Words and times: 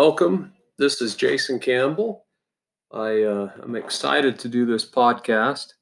welcome. 0.00 0.50
This 0.78 1.02
is 1.02 1.14
Jason 1.14 1.58
Campbell. 1.58 2.24
I 2.90 3.22
uh, 3.22 3.50
am 3.62 3.76
excited 3.76 4.38
to 4.38 4.48
do 4.48 4.64
this 4.64 4.82
podcast. 4.82 5.74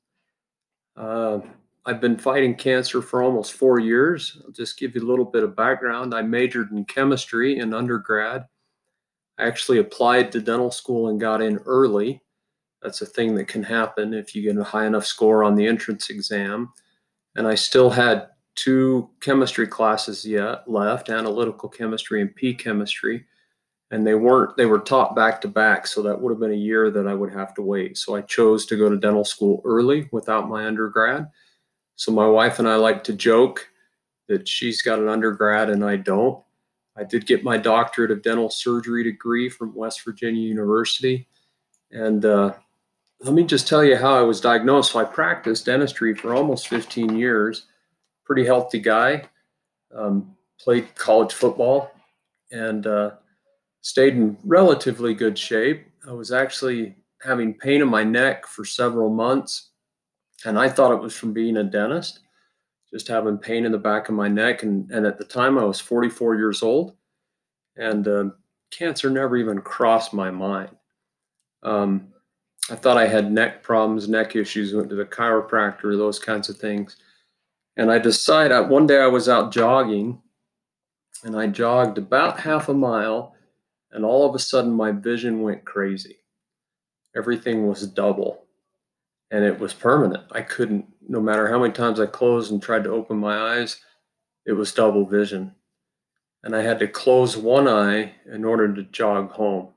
Uh, 0.97 1.39
I've 1.87 2.01
been 2.01 2.19
fighting 2.19 2.57
cancer 2.57 3.01
for 3.01 3.23
almost 3.23 3.53
four 3.53 3.79
years. 3.79 4.43
I'll 4.45 4.51
just 4.51 4.77
give 4.77 4.97
you 4.97 5.03
a 5.03 5.07
little 5.07 5.25
bit 5.25 5.45
of 5.45 5.55
background. 5.55 6.17
I 6.17 6.23
majored 6.23 6.73
in 6.73 6.85
chemistry 6.87 7.61
in 7.61 7.73
undergrad. 7.73 8.45
I 9.39 9.47
actually 9.47 9.79
applied 9.79 10.33
to 10.33 10.41
dental 10.41 10.73
school 10.73 11.11
and 11.11 11.21
got 11.21 11.41
in 11.41 11.59
early. 11.59 12.21
That's 12.83 13.03
a 13.03 13.07
thing 13.07 13.37
that 13.37 13.47
can 13.47 13.63
happen 13.63 14.15
if 14.15 14.35
you 14.35 14.43
get 14.43 14.61
a 14.61 14.65
high 14.65 14.87
enough 14.87 15.07
score 15.07 15.45
on 15.45 15.55
the 15.55 15.69
entrance 15.69 16.11
exam. 16.11 16.73
And 17.37 17.47
I 17.47 17.55
still 17.55 17.91
had 17.91 18.31
two 18.57 19.11
chemistry 19.21 19.69
classes 19.69 20.25
yet 20.25 20.69
left 20.69 21.09
analytical 21.09 21.69
chemistry 21.69 22.21
and 22.21 22.35
p 22.35 22.53
chemistry 22.53 23.25
and 23.91 24.07
they 24.07 24.15
weren't 24.15 24.57
they 24.57 24.67
were 24.67 24.79
taught 24.79 25.17
back 25.17 25.41
to 25.41 25.49
back 25.49 25.87
so 25.87 26.03
that 26.03 26.21
would 26.21 26.31
have 26.31 26.41
been 26.41 26.53
a 26.53 26.55
year 26.55 26.91
that 26.91 27.07
i 27.07 27.15
would 27.15 27.33
have 27.33 27.55
to 27.55 27.63
wait. 27.63 27.97
So 27.97 28.15
i 28.15 28.21
chose 28.23 28.67
to 28.67 28.77
go 28.77 28.89
to 28.89 28.97
dental 28.97 29.25
school 29.25 29.63
early 29.65 30.09
without 30.13 30.49
my 30.49 30.67
undergrad. 30.67 31.29
So 31.97 32.13
my 32.13 32.27
wife 32.27 32.59
and 32.59 32.69
i 32.69 32.77
like 32.77 33.05
to 33.05 33.13
joke 33.13 33.69
that 34.29 34.47
she's 34.47 34.83
got 34.83 34.99
an 34.99 35.09
undergrad 35.09 35.71
and 35.71 35.85
i 35.85 35.97
don't. 35.97 36.43
I 36.97 37.05
did 37.05 37.27
get 37.27 37.45
my 37.45 37.57
doctorate 37.57 38.11
of 38.11 38.23
dental 38.23 38.51
surgery 38.51 39.05
degree 39.05 39.49
from 39.49 39.75
west 39.75 40.05
virginia 40.05 40.43
university. 40.43 41.27
And 41.91 42.25
uh, 42.25 42.55
let 43.21 43.35
me 43.35 43.45
just 43.45 43.67
tell 43.67 43.85
you 43.85 43.97
how 43.97 44.15
i 44.15 44.23
was 44.23 44.41
diagnosed. 44.41 44.93
So 44.93 44.99
i 44.99 45.05
practiced 45.05 45.67
dentistry 45.67 46.15
for 46.15 46.35
almost 46.35 46.69
15 46.69 47.17
years. 47.17 47.67
Pretty 48.25 48.45
healthy 48.45 48.81
guy. 48.81 49.25
Um, 49.95 50.37
played 50.61 50.95
college 50.95 51.33
football. 51.33 51.91
And 52.51 52.87
uh, 52.87 53.13
stayed 53.81 54.15
in 54.15 54.37
relatively 54.45 55.15
good 55.15 55.39
shape. 55.39 55.87
I 56.09 56.13
was 56.13 56.33
actually 56.33 56.97
having 57.23 57.55
pain 57.55 57.83
in 57.83 57.89
my 57.89 58.05
neck 58.05 58.47
for 58.47 58.65
several 58.65 59.11
months, 59.11 59.71
and 60.45 60.59
I 60.59 60.69
thought 60.69 60.93
it 60.93 61.03
was 61.03 61.17
from 61.17 61.33
being 61.33 61.57
a 61.57 61.65
dentist, 61.65 62.21
just 62.93 63.09
having 63.09 63.39
pain 63.39 63.65
in 63.65 63.73
the 63.73 63.79
back 63.79 64.09
of 64.09 64.15
my 64.15 64.29
neck. 64.29 64.63
And, 64.63 64.91
and 64.91 65.07
at 65.07 65.19
the 65.19 65.25
time, 65.25 65.59
I 65.59 65.65
was 65.65 65.81
44 65.81 66.37
years 66.37 66.63
old, 66.63 66.95
and 67.77 68.07
uh, 68.07 68.25
cancer 68.71 69.11
never 69.11 69.37
even 69.37 69.61
crossed 69.61 70.13
my 70.13 70.31
mind. 70.31 70.71
Um, 71.63 72.09
I 72.71 72.75
thought 72.75 72.99
I 72.99 73.07
had 73.07 73.33
neck 73.33 73.63
problems, 73.63 74.09
neck 74.09 74.37
issues, 74.37 74.75
went 74.75 74.91
to 74.91 74.97
the 74.97 75.05
chiropractor, 75.05 75.97
those 75.97 76.19
kinds 76.19 76.49
of 76.49 76.59
things. 76.59 76.97
And 77.77 77.91
I 77.91 77.99
decided 77.99 78.69
one 78.69 78.87
day 78.87 79.01
I 79.01 79.07
was 79.07 79.29
out 79.29 79.53
jogging 79.53 80.21
and 81.25 81.37
I 81.37 81.47
jogged 81.47 81.99
about 81.99 82.41
half 82.41 82.69
a 82.69 82.75
mile, 82.75 83.35
and 83.93 84.05
all 84.05 84.29
of 84.29 84.35
a 84.35 84.39
sudden 84.39 84.73
my 84.73 84.93
vision 84.93 85.43
went 85.43 85.65
crazy. 85.65 86.19
Everything 87.17 87.67
was 87.67 87.87
double 87.87 88.45
and 89.31 89.45
it 89.45 89.59
was 89.59 89.75
permanent. 89.75 90.25
I 90.33 90.43
couldn't, 90.43 90.87
no 91.07 91.21
matter 91.21 91.49
how 91.49 91.59
many 91.59 91.73
times 91.73 92.01
I 92.01 92.07
closed 92.07 92.53
and 92.53 92.63
tried 92.63 92.85
to 92.85 92.91
open 92.91 93.19
my 93.19 93.57
eyes, 93.57 93.81
it 94.47 94.53
was 94.53 94.73
double 94.73 95.05
vision. 95.05 95.55
And 96.45 96.55
I 96.55 96.63
had 96.63 96.79
to 96.79 96.89
close 96.89 97.37
one 97.37 97.69
eye 97.69 98.15
in 98.33 98.45
order 98.45 98.73
to 98.73 98.83
jog 98.85 99.33
home. 99.33 99.69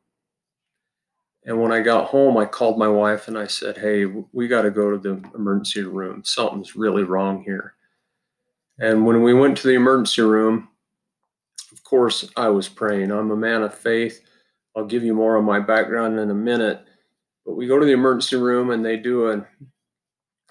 And 1.43 1.59
when 1.59 1.71
I 1.71 1.81
got 1.81 2.09
home, 2.09 2.37
I 2.37 2.45
called 2.45 2.77
my 2.77 2.87
wife 2.87 3.27
and 3.27 3.37
I 3.37 3.47
said, 3.47 3.77
Hey, 3.77 4.05
we 4.05 4.47
got 4.47 4.61
to 4.61 4.71
go 4.71 4.91
to 4.91 4.97
the 4.97 5.21
emergency 5.35 5.81
room. 5.81 6.21
Something's 6.23 6.75
really 6.75 7.03
wrong 7.03 7.43
here. 7.43 7.73
And 8.79 9.05
when 9.05 9.23
we 9.23 9.33
went 9.33 9.57
to 9.57 9.67
the 9.67 9.73
emergency 9.73 10.21
room, 10.21 10.69
course, 11.91 12.27
I 12.37 12.47
was 12.47 12.69
praying. 12.69 13.11
I'm 13.11 13.31
a 13.31 13.35
man 13.35 13.63
of 13.63 13.75
faith. 13.75 14.21
I'll 14.75 14.85
give 14.85 15.03
you 15.03 15.13
more 15.13 15.37
on 15.37 15.43
my 15.43 15.59
background 15.59 16.17
in 16.17 16.31
a 16.31 16.33
minute. 16.33 16.81
But 17.45 17.55
we 17.55 17.67
go 17.67 17.77
to 17.77 17.85
the 17.85 17.91
emergency 17.91 18.37
room 18.37 18.71
and 18.71 18.83
they 18.83 18.95
do 18.95 19.29
an 19.29 19.45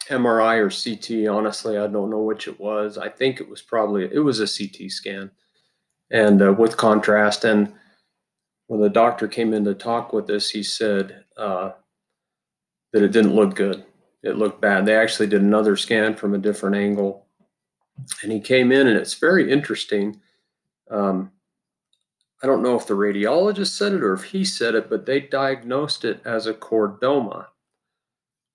MRI 0.08 0.58
or 0.58 0.68
CT. 0.68 1.34
Honestly, 1.34 1.78
I 1.78 1.86
don't 1.86 2.10
know 2.10 2.20
which 2.20 2.46
it 2.46 2.60
was. 2.60 2.98
I 2.98 3.08
think 3.08 3.40
it 3.40 3.48
was 3.48 3.62
probably 3.62 4.04
it 4.12 4.18
was 4.18 4.40
a 4.40 4.46
CT 4.46 4.90
scan, 4.90 5.30
and 6.10 6.42
uh, 6.42 6.52
with 6.52 6.76
contrast. 6.76 7.44
And 7.44 7.72
when 8.66 8.80
the 8.80 8.90
doctor 8.90 9.26
came 9.26 9.54
in 9.54 9.64
to 9.64 9.74
talk 9.74 10.12
with 10.12 10.28
us, 10.28 10.50
he 10.50 10.62
said 10.62 11.24
uh, 11.38 11.72
that 12.92 13.02
it 13.02 13.12
didn't 13.12 13.34
look 13.34 13.54
good. 13.54 13.84
It 14.22 14.36
looked 14.36 14.60
bad. 14.60 14.84
They 14.84 14.96
actually 14.96 15.28
did 15.28 15.40
another 15.40 15.76
scan 15.76 16.14
from 16.14 16.34
a 16.34 16.38
different 16.38 16.76
angle, 16.76 17.26
and 18.22 18.30
he 18.30 18.40
came 18.40 18.72
in, 18.72 18.88
and 18.88 18.98
it's 18.98 19.14
very 19.14 19.50
interesting. 19.50 20.20
Um, 20.90 21.30
I 22.42 22.46
don't 22.46 22.62
know 22.62 22.74
if 22.74 22.86
the 22.86 22.94
radiologist 22.94 23.76
said 23.76 23.92
it 23.92 24.02
or 24.02 24.14
if 24.14 24.24
he 24.24 24.44
said 24.44 24.74
it, 24.74 24.88
but 24.88 25.06
they 25.06 25.20
diagnosed 25.20 26.04
it 26.04 26.20
as 26.24 26.46
a 26.46 26.54
chordoma, 26.54 27.46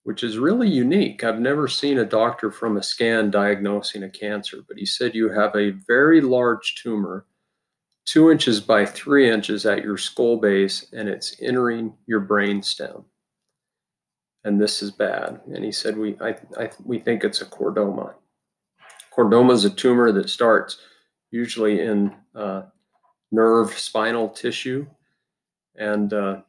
which 0.03 0.23
is 0.23 0.39
really 0.39 0.67
unique. 0.67 1.23
I've 1.23 1.39
never 1.39 1.67
seen 1.67 1.99
a 1.99 2.05
doctor 2.05 2.51
from 2.51 2.77
a 2.77 2.83
scan 2.83 3.29
diagnosing 3.29 4.03
a 4.03 4.09
cancer, 4.09 4.63
but 4.67 4.77
he 4.77 4.85
said 4.85 5.13
you 5.13 5.29
have 5.29 5.55
a 5.55 5.77
very 5.87 6.19
large 6.19 6.75
tumor, 6.75 7.27
two 8.05 8.31
inches 8.31 8.59
by 8.59 8.85
three 8.85 9.29
inches 9.29 9.67
at 9.67 9.83
your 9.83 9.97
skull 9.97 10.37
base, 10.37 10.87
and 10.91 11.07
it's 11.07 11.37
entering 11.39 11.93
your 12.07 12.21
brain 12.21 12.63
stem. 12.63 13.05
And 14.45 14.59
this 14.59 14.81
is 14.81 14.91
bad. 14.91 15.41
And 15.53 15.63
he 15.63 15.71
said, 15.71 15.97
we, 15.97 16.15
I, 16.21 16.35
I, 16.57 16.69
we 16.83 16.99
think 16.99 17.23
it's 17.23 17.41
a 17.41 17.45
chordoma. 17.45 18.13
Chordoma 19.15 19.53
is 19.53 19.65
a 19.65 19.69
tumor 19.69 20.11
that 20.11 20.29
starts 20.29 20.79
usually 21.35 21.81
in 21.81 22.15
uh, 22.33 22.63
nerve 23.31 23.77
spinal 23.77 24.29
tissue. 24.29 24.87
And 25.77 26.13
uh, 26.13 26.41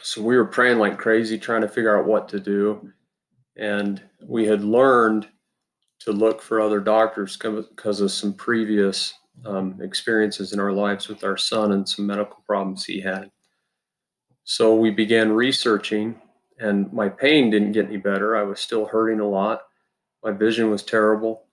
so 0.00 0.22
we 0.22 0.36
were 0.36 0.44
praying 0.44 0.78
like 0.78 0.96
crazy, 0.96 1.36
trying 1.36 1.62
to 1.62 1.68
figure 1.68 1.98
out 1.98 2.06
what 2.06 2.28
to 2.28 2.38
do. 2.38 2.92
And 3.56 4.00
we 4.22 4.46
had 4.46 4.62
learned 4.62 5.26
to 6.00 6.12
look 6.12 6.40
for 6.40 6.60
other 6.60 6.80
doctors 6.80 7.36
because 7.36 8.00
of 8.00 8.12
some 8.12 8.32
previous 8.32 9.12
um, 9.44 9.78
experiences 9.82 10.52
in 10.52 10.60
our 10.60 10.72
lives 10.72 11.08
with 11.08 11.24
our 11.24 11.36
son 11.36 11.72
and 11.72 11.86
some 11.86 12.06
medical 12.06 12.42
problems 12.46 12.84
he 12.84 13.00
had. 13.00 13.28
So 14.44 14.76
we 14.76 14.90
began 14.90 15.32
researching, 15.32 16.14
and 16.58 16.90
my 16.92 17.08
pain 17.08 17.50
didn't 17.50 17.72
get 17.72 17.86
any 17.86 17.96
better. 17.96 18.36
I 18.36 18.42
was 18.42 18.60
still 18.60 18.86
hurting 18.86 19.20
a 19.20 19.28
lot. 19.28 19.62
My 20.22 20.30
vision 20.30 20.70
was 20.70 20.82
terrible 20.82 21.44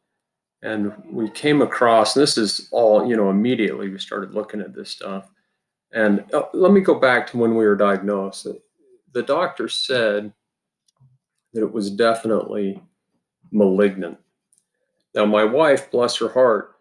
and 0.64 0.92
we 1.10 1.30
came 1.30 1.62
across 1.62 2.14
this 2.14 2.38
is 2.38 2.68
all 2.72 3.08
you 3.08 3.16
know 3.16 3.30
immediately 3.30 3.90
we 3.90 4.00
started 4.00 4.34
looking 4.34 4.62
at 4.62 4.74
this 4.74 4.90
stuff. 4.90 5.30
And 5.94 6.26
uh, 6.34 6.44
let 6.54 6.72
me 6.72 6.82
go 6.82 7.00
back 7.00 7.28
to 7.28 7.38
when 7.38 7.56
we 7.56 7.66
were 7.66 7.76
diagnosed. 7.76 8.48
The 9.14 9.24
doctor 9.24 9.70
said 9.70 10.34
that 11.54 11.62
it 11.62 11.72
was 11.72 11.90
definitely 11.90 12.82
malignant. 13.52 14.18
Now 15.16 15.26
my 15.26 15.44
wife 15.44 15.90
bless 15.90 16.18
her 16.18 16.30
heart 16.30 16.76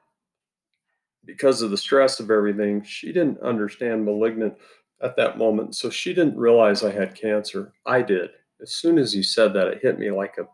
because 1.24 1.62
of 1.62 1.70
the 1.70 1.76
stress 1.76 2.20
of 2.20 2.30
everything 2.30 2.82
she 2.82 3.12
didn't 3.12 3.40
understand 3.40 4.04
malignant 4.04 4.54
at 5.02 5.16
that 5.16 5.38
moment 5.38 5.74
so 5.74 5.90
she 5.90 6.14
didn't 6.14 6.36
realize 6.36 6.82
i 6.82 6.90
had 6.90 7.14
cancer. 7.14 7.72
I 7.84 8.02
did. 8.02 8.30
As 8.60 8.74
soon 8.74 8.98
as 8.98 9.12
he 9.12 9.22
said 9.22 9.52
that 9.52 9.68
it 9.68 9.82
hit 9.82 9.98
me 9.98 10.10
like 10.10 10.36
a 10.38 10.48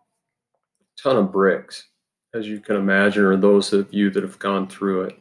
ton 1.00 1.16
of 1.16 1.32
bricks 1.32 1.88
as 2.34 2.48
you 2.48 2.60
can 2.60 2.76
imagine, 2.76 3.24
or 3.24 3.36
those 3.36 3.72
of 3.72 3.92
you 3.92 4.10
that 4.10 4.22
have 4.22 4.38
gone 4.38 4.66
through 4.66 5.02
it. 5.02 5.18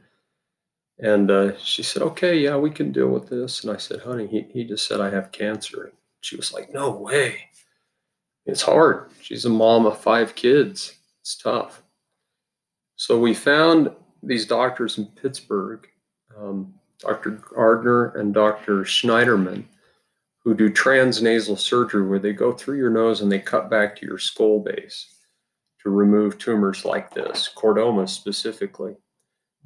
And 0.99 1.31
uh, 1.31 1.57
she 1.57 1.83
said, 1.83 2.03
okay, 2.03 2.37
yeah, 2.37 2.55
we 2.55 2.69
can 2.69 2.91
deal 2.91 3.07
with 3.07 3.27
this. 3.27 3.63
And 3.63 3.73
I 3.73 3.77
said, 3.77 4.01
honey, 4.01 4.27
he, 4.27 4.45
he 4.51 4.63
just 4.63 4.87
said 4.87 5.01
I 5.01 5.09
have 5.09 5.31
cancer. 5.31 5.91
She 6.21 6.35
was 6.35 6.53
like, 6.53 6.71
no 6.71 6.91
way. 6.91 7.39
It's 8.45 8.61
hard. 8.61 9.09
She's 9.21 9.45
a 9.45 9.49
mom 9.49 9.85
of 9.85 9.99
five 9.99 10.35
kids. 10.35 10.95
It's 11.21 11.35
tough. 11.35 11.83
So 12.95 13.19
we 13.19 13.33
found 13.33 13.91
these 14.23 14.45
doctors 14.45 14.99
in 14.99 15.05
Pittsburgh, 15.05 15.87
um, 16.37 16.73
Dr. 16.99 17.31
Gardner 17.31 18.09
and 18.11 18.33
Dr. 18.33 18.83
Snyderman, 18.83 19.63
who 20.43 20.53
do 20.53 20.69
transnasal 20.69 21.57
surgery 21.57 22.07
where 22.07 22.19
they 22.19 22.33
go 22.33 22.51
through 22.51 22.77
your 22.77 22.89
nose 22.91 23.21
and 23.21 23.31
they 23.31 23.39
cut 23.39 23.69
back 23.69 23.95
to 23.95 24.05
your 24.05 24.19
skull 24.19 24.59
base 24.59 25.20
to 25.83 25.89
remove 25.89 26.37
tumors 26.37 26.85
like 26.85 27.13
this, 27.13 27.49
chordoma 27.55 28.07
specifically. 28.07 28.95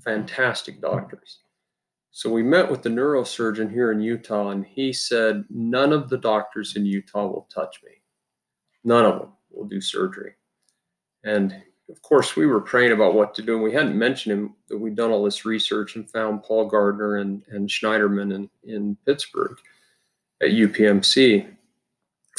Fantastic 0.04 0.82
doctors. 0.82 1.40
So 2.12 2.30
we 2.30 2.44
met 2.44 2.72
with 2.72 2.82
the 2.82 2.90
neurosurgeon 2.90 3.70
here 3.72 3.92
in 3.92 4.00
Utah, 4.00 4.50
and 4.50 4.66
he 4.66 4.94
said, 4.94 5.44
None 5.50 5.92
of 5.92 6.10
the 6.10 6.18
doctors 6.18 6.78
in 6.78 6.86
Utah 6.86 7.28
will 7.28 7.50
touch 7.54 7.82
me. 7.84 7.92
None 8.86 9.06
of 9.06 9.20
them 9.20 9.30
will 9.52 9.66
do 9.66 9.82
surgery. 9.82 10.36
And 11.26 11.54
of 11.90 12.02
course, 12.02 12.36
we 12.36 12.46
were 12.46 12.62
praying 12.62 12.94
about 12.94 13.16
what 13.16 13.36
to 13.36 13.42
do, 13.42 13.56
and 13.56 13.64
we 13.64 13.74
hadn't 13.74 14.00
mentioned 14.00 14.34
him 14.34 14.56
that 14.70 14.78
we'd 14.78 14.96
done 14.96 15.12
all 15.12 15.26
this 15.26 15.46
research 15.46 15.98
and 15.98 16.10
found 16.10 16.44
Paul 16.44 16.68
Gardner 16.68 17.18
and, 17.18 17.44
and 17.50 17.68
Snyderman 17.68 18.34
in, 18.34 18.50
in 18.64 18.98
Pittsburgh 19.06 19.58
at 20.42 20.52
UPMC. 20.52 21.54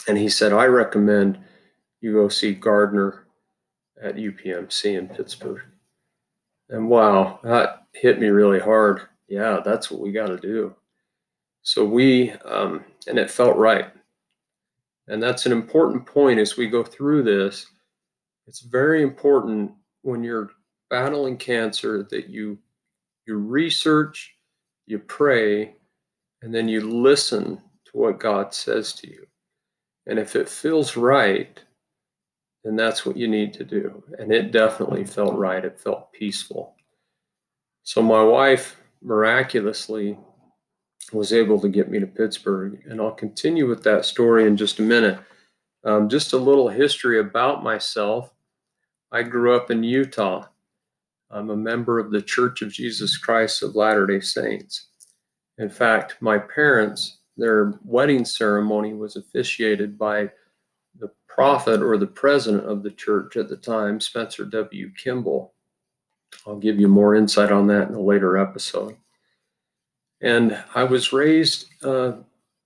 And 0.08 0.17
he 0.17 0.28
said, 0.28 0.52
I 0.52 0.64
recommend 0.67 1.38
you 2.00 2.12
go 2.14 2.28
see 2.28 2.55
Gardner 2.55 3.25
at 4.02 4.16
UPMC 4.16 4.98
in 4.98 5.08
Pittsburgh. 5.08 5.62
And 6.69 6.88
wow, 6.88 7.40
that 7.43 7.87
hit 7.93 8.20
me 8.20 8.28
really 8.28 8.60
hard. 8.60 9.02
Yeah, 9.28 9.60
that's 9.64 9.90
what 9.90 10.00
we 10.00 10.12
got 10.12 10.28
to 10.28 10.37
do. 10.37 10.75
So 11.62 11.84
we, 11.84 12.32
um, 12.44 12.84
and 13.06 13.19
it 13.19 13.31
felt 13.31 13.56
right. 13.56 13.90
And 15.08 15.22
that's 15.22 15.46
an 15.46 15.52
important 15.52 16.06
point 16.06 16.40
as 16.40 16.56
we 16.56 16.69
go 16.69 16.82
through 16.82 17.22
this. 17.22 17.66
It's 18.46 18.60
very 18.60 19.02
important 19.02 19.72
when 20.02 20.22
you're 20.22 20.50
battling 20.90 21.37
cancer 21.37 22.06
that 22.10 22.28
you 22.28 22.58
you 23.26 23.37
research, 23.37 24.37
you 24.87 25.00
pray, 25.00 25.75
and 26.42 26.54
then 26.54 26.69
you 26.69 26.81
listen 26.81 27.56
to 27.87 27.90
what 27.92 28.20
God 28.20 28.54
says 28.54 28.92
to 28.94 29.08
you. 29.08 29.26
And 30.06 30.19
if 30.19 30.37
it 30.37 30.49
feels 30.49 30.96
right, 30.96 31.60
then 32.66 32.74
that's 32.74 33.06
what 33.06 33.16
you 33.16 33.28
need 33.28 33.52
to 33.54 33.64
do. 33.64 34.02
And 34.18 34.32
it 34.32 34.50
definitely 34.50 35.04
felt 35.04 35.36
right. 35.36 35.64
It 35.64 35.78
felt 35.78 36.12
peaceful. 36.12 36.74
So 37.84 38.02
my 38.02 38.24
wife 38.24 38.80
miraculously 39.00 40.18
was 41.12 41.32
able 41.32 41.60
to 41.60 41.68
get 41.68 41.88
me 41.88 42.00
to 42.00 42.08
Pittsburgh. 42.08 42.82
And 42.90 43.00
I'll 43.00 43.12
continue 43.12 43.68
with 43.68 43.84
that 43.84 44.04
story 44.04 44.48
in 44.48 44.56
just 44.56 44.80
a 44.80 44.82
minute. 44.82 45.20
Um, 45.84 46.08
just 46.08 46.32
a 46.32 46.38
little 46.38 46.68
history 46.68 47.20
about 47.20 47.62
myself. 47.62 48.32
I 49.12 49.22
grew 49.22 49.54
up 49.54 49.70
in 49.70 49.84
Utah. 49.84 50.46
I'm 51.30 51.50
a 51.50 51.56
member 51.56 52.00
of 52.00 52.10
the 52.10 52.22
Church 52.22 52.62
of 52.62 52.72
Jesus 52.72 53.16
Christ 53.16 53.62
of 53.62 53.76
Latter 53.76 54.08
day 54.08 54.18
Saints. 54.18 54.88
In 55.58 55.70
fact, 55.70 56.16
my 56.20 56.38
parents, 56.38 57.18
their 57.36 57.78
wedding 57.84 58.24
ceremony 58.24 58.92
was 58.92 59.14
officiated 59.14 59.96
by 59.96 60.32
the 60.98 61.10
prophet 61.28 61.82
or 61.82 61.98
the 61.98 62.06
president 62.06 62.64
of 62.64 62.82
the 62.82 62.90
church 62.90 63.37
at 63.37 63.48
the 63.48 63.56
time, 63.56 64.00
Spencer 64.00 64.44
W. 64.44 64.90
Kimball. 64.96 65.54
I'll 66.46 66.58
give 66.58 66.78
you 66.78 66.88
more 66.88 67.14
insight 67.14 67.52
on 67.52 67.66
that 67.69 67.88
in 67.88 67.94
a 67.94 68.00
later 68.00 68.37
episode. 68.37 68.96
And 70.20 70.58
I 70.75 70.84
was 70.84 71.12
raised 71.12 71.66
uh, 71.84 72.12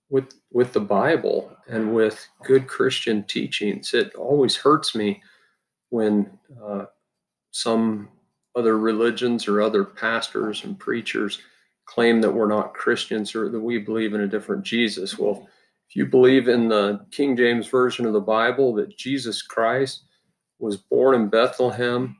with 0.09 0.33
with 0.51 0.73
the 0.73 0.79
Bible 0.79 1.55
and 1.67 1.93
with 1.93 2.27
good 2.43 2.67
Christian 2.67 3.23
teachings. 3.23 3.93
It 3.93 4.13
always 4.15 4.55
hurts 4.55 4.95
me 4.95 5.21
when 5.89 6.29
uh, 6.63 6.85
some 7.51 8.09
other 8.55 8.77
religions 8.77 9.47
or 9.47 9.61
other 9.61 9.83
pastors 9.83 10.63
and 10.63 10.77
preachers 10.77 11.39
claim 11.85 12.21
that 12.21 12.31
we're 12.31 12.47
not 12.47 12.73
Christians 12.73 13.35
or 13.35 13.49
that 13.49 13.59
we 13.59 13.77
believe 13.77 14.13
in 14.13 14.21
a 14.21 14.27
different 14.27 14.63
Jesus. 14.63 15.17
Well, 15.17 15.47
if 15.91 15.97
you 15.97 16.05
believe 16.05 16.47
in 16.47 16.69
the 16.69 17.05
King 17.11 17.35
James 17.35 17.67
Version 17.67 18.05
of 18.05 18.13
the 18.13 18.21
Bible 18.21 18.73
that 18.75 18.97
Jesus 18.97 19.41
Christ 19.41 20.03
was 20.57 20.77
born 20.77 21.15
in 21.15 21.27
Bethlehem 21.27 22.15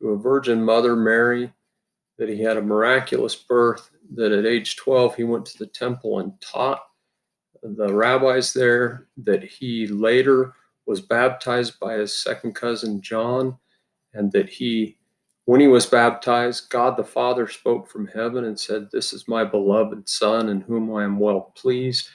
to 0.00 0.10
a 0.10 0.16
Virgin 0.16 0.62
Mother 0.62 0.94
Mary, 0.94 1.52
that 2.18 2.28
he 2.28 2.40
had 2.40 2.56
a 2.56 2.62
miraculous 2.62 3.34
birth, 3.34 3.90
that 4.14 4.30
at 4.30 4.46
age 4.46 4.76
12 4.76 5.16
he 5.16 5.24
went 5.24 5.44
to 5.46 5.58
the 5.58 5.66
temple 5.66 6.20
and 6.20 6.40
taught 6.40 6.82
the 7.64 7.92
rabbis 7.92 8.52
there, 8.52 9.08
that 9.16 9.42
he 9.42 9.88
later 9.88 10.52
was 10.86 11.00
baptized 11.00 11.80
by 11.80 11.94
his 11.94 12.14
second 12.14 12.54
cousin 12.54 13.00
John, 13.00 13.58
and 14.14 14.30
that 14.30 14.48
he 14.48 14.98
when 15.46 15.60
he 15.60 15.66
was 15.66 15.86
baptized, 15.86 16.70
God 16.70 16.96
the 16.96 17.02
Father 17.02 17.48
spoke 17.48 17.88
from 17.88 18.06
heaven 18.06 18.44
and 18.44 18.58
said, 18.58 18.88
This 18.92 19.12
is 19.12 19.26
my 19.26 19.42
beloved 19.42 20.08
Son, 20.08 20.48
in 20.48 20.60
whom 20.60 20.94
I 20.94 21.02
am 21.02 21.18
well 21.18 21.52
pleased. 21.56 22.08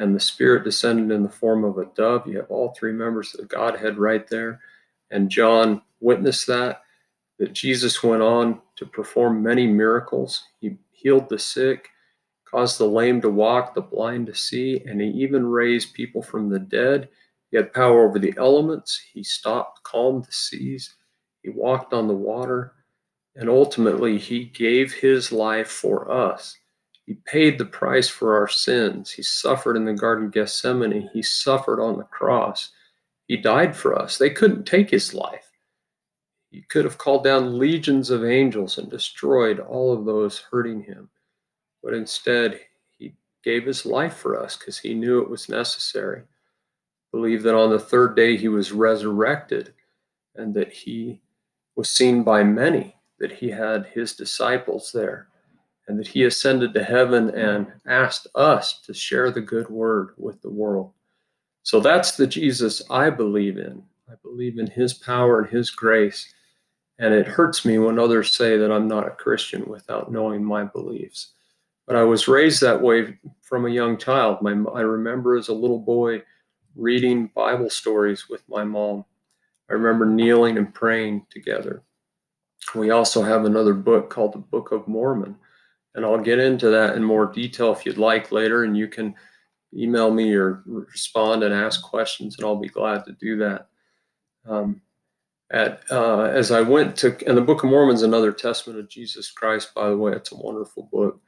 And 0.00 0.14
the 0.14 0.20
Spirit 0.20 0.64
descended 0.64 1.14
in 1.14 1.22
the 1.22 1.28
form 1.28 1.62
of 1.62 1.76
a 1.76 1.84
dove. 1.94 2.26
You 2.26 2.38
have 2.38 2.50
all 2.50 2.72
three 2.72 2.92
members 2.92 3.34
of 3.34 3.40
the 3.40 3.46
Godhead 3.46 3.98
right 3.98 4.26
there. 4.26 4.60
And 5.10 5.28
John 5.28 5.82
witnessed 6.00 6.46
that, 6.46 6.82
that 7.38 7.52
Jesus 7.52 8.02
went 8.02 8.22
on 8.22 8.62
to 8.76 8.86
perform 8.86 9.42
many 9.42 9.66
miracles. 9.66 10.44
He 10.58 10.76
healed 10.90 11.28
the 11.28 11.38
sick, 11.38 11.90
caused 12.44 12.78
the 12.78 12.86
lame 12.86 13.20
to 13.20 13.28
walk, 13.28 13.74
the 13.74 13.82
blind 13.82 14.26
to 14.28 14.34
see, 14.34 14.82
and 14.86 15.00
he 15.00 15.08
even 15.08 15.46
raised 15.46 15.92
people 15.92 16.22
from 16.22 16.48
the 16.48 16.58
dead. 16.58 17.10
He 17.50 17.56
had 17.58 17.74
power 17.74 18.08
over 18.08 18.18
the 18.18 18.34
elements. 18.38 19.02
He 19.12 19.22
stopped, 19.22 19.82
calmed 19.82 20.24
the 20.24 20.32
seas. 20.32 20.94
He 21.42 21.50
walked 21.50 21.92
on 21.92 22.06
the 22.06 22.14
water, 22.14 22.72
and 23.36 23.48
ultimately, 23.48 24.18
He 24.18 24.44
gave 24.44 24.92
His 24.92 25.32
life 25.32 25.68
for 25.68 26.10
us. 26.10 26.56
He 27.10 27.16
paid 27.24 27.58
the 27.58 27.64
price 27.64 28.08
for 28.08 28.36
our 28.36 28.46
sins. 28.46 29.10
He 29.10 29.24
suffered 29.24 29.74
in 29.74 29.84
the 29.84 29.92
Garden 29.92 30.26
of 30.26 30.32
Gethsemane. 30.32 31.10
He 31.12 31.22
suffered 31.22 31.82
on 31.82 31.98
the 31.98 32.04
cross. 32.04 32.70
He 33.26 33.36
died 33.36 33.74
for 33.74 33.98
us. 33.98 34.16
They 34.16 34.30
couldn't 34.30 34.62
take 34.62 34.90
His 34.90 35.12
life. 35.12 35.50
He 36.52 36.62
could 36.62 36.84
have 36.84 36.98
called 36.98 37.24
down 37.24 37.58
legions 37.58 38.10
of 38.10 38.24
angels 38.24 38.78
and 38.78 38.88
destroyed 38.88 39.58
all 39.58 39.92
of 39.92 40.04
those 40.04 40.38
hurting 40.38 40.84
Him. 40.84 41.10
But 41.82 41.94
instead, 41.94 42.60
He 42.96 43.16
gave 43.42 43.66
His 43.66 43.84
life 43.84 44.14
for 44.14 44.40
us 44.40 44.56
because 44.56 44.78
He 44.78 44.94
knew 44.94 45.20
it 45.20 45.28
was 45.28 45.48
necessary. 45.48 46.22
Believe 47.10 47.42
that 47.42 47.56
on 47.56 47.70
the 47.70 47.80
third 47.80 48.14
day 48.14 48.36
He 48.36 48.46
was 48.46 48.70
resurrected 48.70 49.74
and 50.36 50.54
that 50.54 50.72
He 50.72 51.20
was 51.74 51.90
seen 51.90 52.22
by 52.22 52.44
many, 52.44 52.94
that 53.18 53.32
he 53.32 53.50
had 53.50 53.86
his 53.86 54.14
disciples 54.14 54.92
there, 54.92 55.26
and 55.90 55.98
that 55.98 56.06
he 56.06 56.22
ascended 56.22 56.72
to 56.72 56.84
heaven 56.84 57.30
and 57.30 57.66
asked 57.84 58.28
us 58.36 58.80
to 58.82 58.94
share 58.94 59.32
the 59.32 59.40
good 59.40 59.68
word 59.68 60.10
with 60.16 60.40
the 60.40 60.48
world. 60.48 60.92
So 61.64 61.80
that's 61.80 62.12
the 62.12 62.28
Jesus 62.28 62.80
I 62.88 63.10
believe 63.10 63.58
in. 63.58 63.82
I 64.08 64.14
believe 64.22 64.60
in 64.60 64.68
his 64.68 64.94
power 64.94 65.40
and 65.40 65.50
his 65.50 65.68
grace. 65.70 66.32
And 67.00 67.12
it 67.12 67.26
hurts 67.26 67.64
me 67.64 67.78
when 67.78 67.98
others 67.98 68.32
say 68.32 68.56
that 68.56 68.70
I'm 68.70 68.86
not 68.86 69.08
a 69.08 69.10
Christian 69.10 69.66
without 69.66 70.12
knowing 70.12 70.44
my 70.44 70.62
beliefs. 70.62 71.32
But 71.88 71.96
I 71.96 72.04
was 72.04 72.28
raised 72.28 72.60
that 72.60 72.80
way 72.80 73.18
from 73.42 73.66
a 73.66 73.70
young 73.70 73.98
child. 73.98 74.42
My, 74.42 74.52
I 74.72 74.82
remember 74.82 75.36
as 75.36 75.48
a 75.48 75.52
little 75.52 75.80
boy 75.80 76.22
reading 76.76 77.32
Bible 77.34 77.68
stories 77.68 78.28
with 78.28 78.48
my 78.48 78.62
mom. 78.62 79.04
I 79.68 79.72
remember 79.72 80.06
kneeling 80.06 80.56
and 80.56 80.72
praying 80.72 81.26
together. 81.30 81.82
We 82.76 82.90
also 82.90 83.22
have 83.22 83.44
another 83.44 83.74
book 83.74 84.08
called 84.08 84.34
the 84.34 84.38
Book 84.38 84.70
of 84.70 84.86
Mormon, 84.86 85.34
and 85.94 86.04
I'll 86.04 86.18
get 86.18 86.38
into 86.38 86.70
that 86.70 86.96
in 86.96 87.02
more 87.02 87.26
detail 87.26 87.72
if 87.72 87.84
you'd 87.84 87.98
like 87.98 88.32
later, 88.32 88.64
and 88.64 88.76
you 88.76 88.88
can 88.88 89.14
email 89.74 90.10
me 90.10 90.34
or 90.34 90.62
respond 90.66 91.42
and 91.42 91.54
ask 91.54 91.82
questions, 91.82 92.36
and 92.36 92.44
I'll 92.44 92.56
be 92.56 92.68
glad 92.68 93.04
to 93.04 93.12
do 93.12 93.36
that. 93.38 93.68
Um, 94.48 94.80
at 95.52 95.82
uh, 95.90 96.22
as 96.22 96.52
I 96.52 96.60
went 96.60 96.96
to, 96.98 97.16
and 97.26 97.36
the 97.36 97.42
Book 97.42 97.64
of 97.64 97.70
Mormon 97.70 97.96
is 97.96 98.02
another 98.02 98.32
testament 98.32 98.78
of 98.78 98.88
Jesus 98.88 99.30
Christ, 99.30 99.74
by 99.74 99.88
the 99.88 99.96
way. 99.96 100.12
It's 100.12 100.32
a 100.32 100.36
wonderful 100.36 100.88
book, 100.92 101.20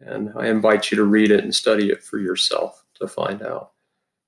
and 0.00 0.32
I 0.36 0.48
invite 0.48 0.90
you 0.90 0.96
to 0.96 1.04
read 1.04 1.30
it 1.30 1.44
and 1.44 1.54
study 1.54 1.90
it 1.90 2.02
for 2.02 2.18
yourself 2.18 2.84
to 3.00 3.08
find 3.08 3.42
out. 3.42 3.72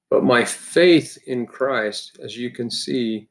But 0.08 0.25
my 0.25 0.44
faith 0.44 1.18
in 1.26 1.46
Christ, 1.46 2.18
as 2.23 2.37
you 2.37 2.50
can 2.50 2.70
see, 2.70 3.28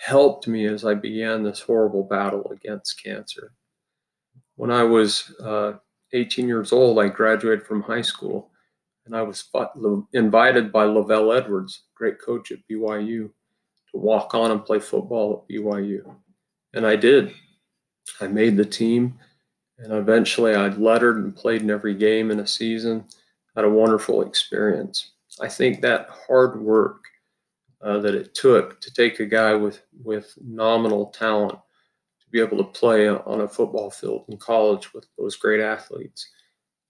helped 0.00 0.48
me 0.48 0.66
as 0.66 0.84
I 0.84 0.94
began 0.94 1.42
this 1.42 1.60
horrible 1.60 2.04
battle 2.04 2.50
against 2.50 3.02
cancer. 3.02 3.52
When 4.56 4.70
I 4.70 4.82
was 4.82 5.32
uh, 5.40 5.74
18 6.12 6.46
years 6.46 6.72
old, 6.72 6.98
I 6.98 7.08
graduated 7.08 7.66
from 7.66 7.82
high 7.82 8.02
school 8.02 8.50
and 9.06 9.16
I 9.16 9.22
was 9.22 9.48
invited 10.12 10.70
by 10.70 10.86
LaVell 10.86 11.36
Edwards, 11.36 11.84
great 11.94 12.20
coach 12.20 12.52
at 12.52 12.58
BYU, 12.70 13.30
to 13.90 13.98
walk 13.98 14.34
on 14.34 14.50
and 14.50 14.64
play 14.64 14.78
football 14.78 15.44
at 15.48 15.54
BYU. 15.54 16.14
And 16.74 16.86
I 16.86 16.96
did. 16.96 17.34
I 18.20 18.26
made 18.28 18.56
the 18.56 18.64
team 18.64 19.18
and 19.78 19.92
eventually 19.92 20.54
I 20.54 20.68
lettered 20.68 21.16
and 21.16 21.34
played 21.34 21.62
in 21.62 21.70
every 21.70 21.94
game 21.94 22.30
in 22.30 22.40
a 22.40 22.46
season. 22.46 23.04
Had 23.56 23.64
a 23.64 23.70
wonderful 23.70 24.22
experience. 24.22 25.12
I 25.40 25.48
think 25.48 25.80
that 25.80 26.08
hard 26.26 26.60
work 26.60 27.04
uh, 27.82 27.98
that 27.98 28.14
it 28.14 28.34
took 28.34 28.80
to 28.80 28.94
take 28.94 29.20
a 29.20 29.26
guy 29.26 29.54
with 29.54 29.82
with 30.04 30.32
nominal 30.40 31.06
talent 31.06 31.58
be 32.32 32.40
able 32.40 32.56
to 32.56 32.64
play 32.64 33.08
on 33.08 33.42
a 33.42 33.48
football 33.48 33.90
field 33.90 34.24
in 34.28 34.38
college 34.38 34.92
with 34.94 35.06
those 35.18 35.36
great 35.36 35.60
athletes 35.60 36.28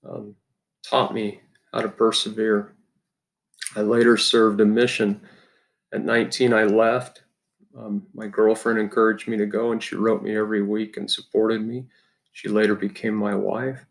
um, 0.08 0.34
taught 0.82 1.12
me 1.12 1.40
how 1.72 1.80
to 1.80 1.88
persevere. 1.88 2.74
I 3.76 3.80
later 3.80 4.16
served 4.16 4.60
a 4.60 4.64
mission. 4.64 5.20
At 5.92 6.04
19, 6.04 6.54
I 6.54 6.64
left. 6.64 7.22
Um, 7.76 8.06
my 8.14 8.26
girlfriend 8.26 8.78
encouraged 8.78 9.28
me 9.28 9.36
to 9.36 9.46
go, 9.46 9.72
and 9.72 9.82
she 9.82 9.96
wrote 9.96 10.22
me 10.22 10.36
every 10.36 10.62
week 10.62 10.96
and 10.96 11.10
supported 11.10 11.66
me. 11.66 11.86
She 12.32 12.48
later 12.48 12.74
became 12.74 13.14
my 13.14 13.34
wife. 13.34 13.84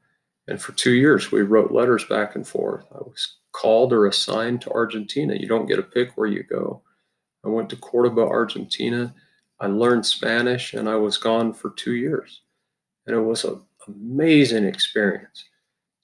And 0.48 0.62
for 0.62 0.72
two 0.74 0.92
years, 0.92 1.32
we 1.32 1.42
wrote 1.42 1.72
letters 1.72 2.06
back 2.06 2.36
and 2.36 2.48
forth. 2.48 2.86
I 2.94 2.98
was 3.00 3.38
called 3.52 3.94
or 3.94 4.08
assigned 4.08 4.62
to 4.62 4.72
Argentina. 4.72 5.36
You 5.36 5.48
don't 5.48 5.68
get 5.68 5.80
a 5.80 5.84
pick 5.84 6.12
where 6.16 6.28
you 6.28 6.44
go. 6.44 6.82
I 7.46 7.50
went 7.50 7.70
to 7.72 7.76
Cordoba, 7.76 8.22
Argentina. 8.22 9.14
I 9.62 9.68
learned 9.68 10.06
Spanish 10.06 10.74
and 10.74 10.90
I 10.90 10.96
was 10.96 11.20
gone 11.20 11.54
for 11.54 11.70
two 11.70 11.94
years. 11.94 12.42
And 13.06 13.16
it 13.16 13.22
was 13.22 13.44
an 13.44 13.62
amazing 13.88 14.66
experience 14.66 15.46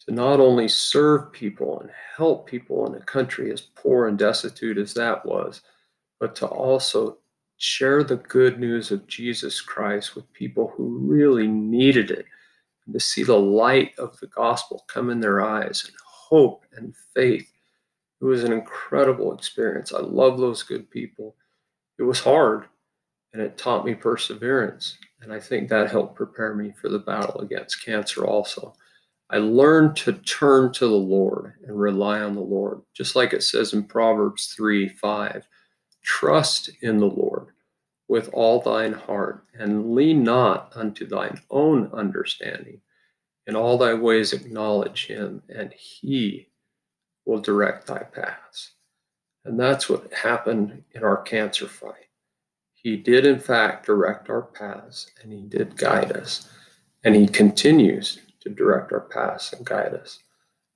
to 0.05 0.13
not 0.13 0.39
only 0.39 0.67
serve 0.67 1.31
people 1.31 1.79
and 1.81 1.89
help 2.15 2.47
people 2.47 2.85
in 2.85 3.01
a 3.01 3.05
country 3.05 3.51
as 3.51 3.61
poor 3.61 4.07
and 4.07 4.17
destitute 4.17 4.77
as 4.77 4.93
that 4.93 5.25
was, 5.25 5.61
but 6.19 6.35
to 6.35 6.45
also 6.45 7.17
share 7.57 8.03
the 8.03 8.17
good 8.17 8.59
news 8.59 8.91
of 8.91 9.07
Jesus 9.07 9.59
Christ 9.59 10.15
with 10.15 10.31
people 10.33 10.71
who 10.75 10.99
really 10.99 11.47
needed 11.47 12.11
it, 12.11 12.25
and 12.85 12.93
to 12.93 12.99
see 12.99 13.23
the 13.23 13.37
light 13.37 13.97
of 13.97 14.19
the 14.19 14.27
gospel 14.27 14.85
come 14.87 15.09
in 15.09 15.19
their 15.19 15.41
eyes 15.41 15.83
and 15.83 15.95
hope 16.05 16.63
and 16.75 16.95
faith. 17.15 17.51
It 18.21 18.25
was 18.25 18.43
an 18.43 18.53
incredible 18.53 19.33
experience. 19.33 19.91
I 19.91 19.99
love 19.99 20.37
those 20.37 20.61
good 20.61 20.89
people. 20.91 21.35
It 21.97 22.03
was 22.03 22.19
hard 22.19 22.67
and 23.33 23.41
it 23.41 23.57
taught 23.57 23.85
me 23.85 23.93
perseverance. 23.93 24.97
And 25.21 25.33
I 25.33 25.39
think 25.39 25.69
that 25.69 25.91
helped 25.91 26.15
prepare 26.15 26.53
me 26.53 26.73
for 26.79 26.89
the 26.89 26.99
battle 26.99 27.41
against 27.41 27.83
cancer 27.83 28.25
also. 28.25 28.73
I 29.29 29.37
learned 29.39 29.97
to 29.97 30.13
turn 30.13 30.71
to 30.73 30.87
the 30.87 30.93
Lord 30.93 31.53
and 31.65 31.77
rely 31.77 32.21
on 32.21 32.35
the 32.35 32.41
Lord, 32.41 32.81
just 32.93 33.15
like 33.15 33.33
it 33.33 33.43
says 33.43 33.73
in 33.73 33.83
Proverbs 33.83 34.53
3 34.55 34.87
5. 34.87 35.47
Trust 36.03 36.69
in 36.81 36.97
the 36.97 37.07
Lord 37.07 37.47
with 38.07 38.29
all 38.31 38.61
thine 38.61 38.93
heart, 38.93 39.43
and 39.53 39.93
lean 39.93 40.23
not 40.23 40.71
unto 40.75 41.05
thine 41.05 41.41
own 41.49 41.91
understanding. 41.93 42.79
In 43.47 43.55
all 43.55 43.77
thy 43.77 43.93
ways 43.93 44.33
acknowledge 44.33 45.07
him, 45.07 45.41
and 45.49 45.73
he 45.73 46.47
will 47.25 47.39
direct 47.39 47.87
thy 47.87 47.99
paths. 47.99 48.71
And 49.43 49.59
that's 49.59 49.89
what 49.89 50.13
happened 50.13 50.83
in 50.91 51.03
our 51.03 51.21
cancer 51.21 51.67
fight. 51.67 52.06
He 52.83 52.95
did, 52.95 53.25
in 53.25 53.39
fact, 53.39 53.85
direct 53.85 54.29
our 54.29 54.43
paths, 54.43 55.11
and 55.21 55.33
he 55.33 55.41
did 55.41 55.75
guide 55.75 56.11
us, 56.11 56.49
and 57.03 57.15
he 57.15 57.27
continues 57.27 58.19
to 58.41 58.49
direct 58.49 58.91
our 58.93 59.01
paths 59.01 59.51
and 59.51 59.65
guide 59.65 59.93
us. 59.93 60.19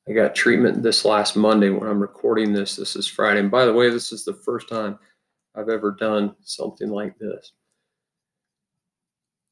I 0.10 0.14
got 0.14 0.34
treatment 0.34 0.82
this 0.82 1.06
last 1.06 1.36
Monday 1.36 1.70
when 1.70 1.88
I'm 1.88 2.02
recording 2.02 2.54
this. 2.54 2.76
This 2.76 2.96
is 2.96 3.08
Friday. 3.08 3.40
And 3.40 3.52
by 3.52 3.66
the 3.66 3.74
way, 3.74 3.90
this 3.90 4.12
is 4.12 4.26
the 4.26 4.34
first 4.34 4.68
time 4.68 4.98
I've 5.56 5.70
ever 5.70 5.92
done 5.92 6.36
something 6.44 6.90
like 6.90 7.18
this. 7.20 7.54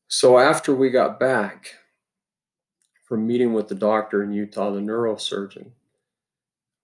So 0.08 0.40
after 0.40 0.74
we 0.74 0.90
got 0.90 1.20
back 1.20 1.76
from 3.04 3.28
meeting 3.28 3.54
with 3.54 3.68
the 3.68 3.76
doctor 3.76 4.24
in 4.24 4.34
Utah, 4.34 4.72
the 4.72 4.80
neurosurgeon, 4.80 5.70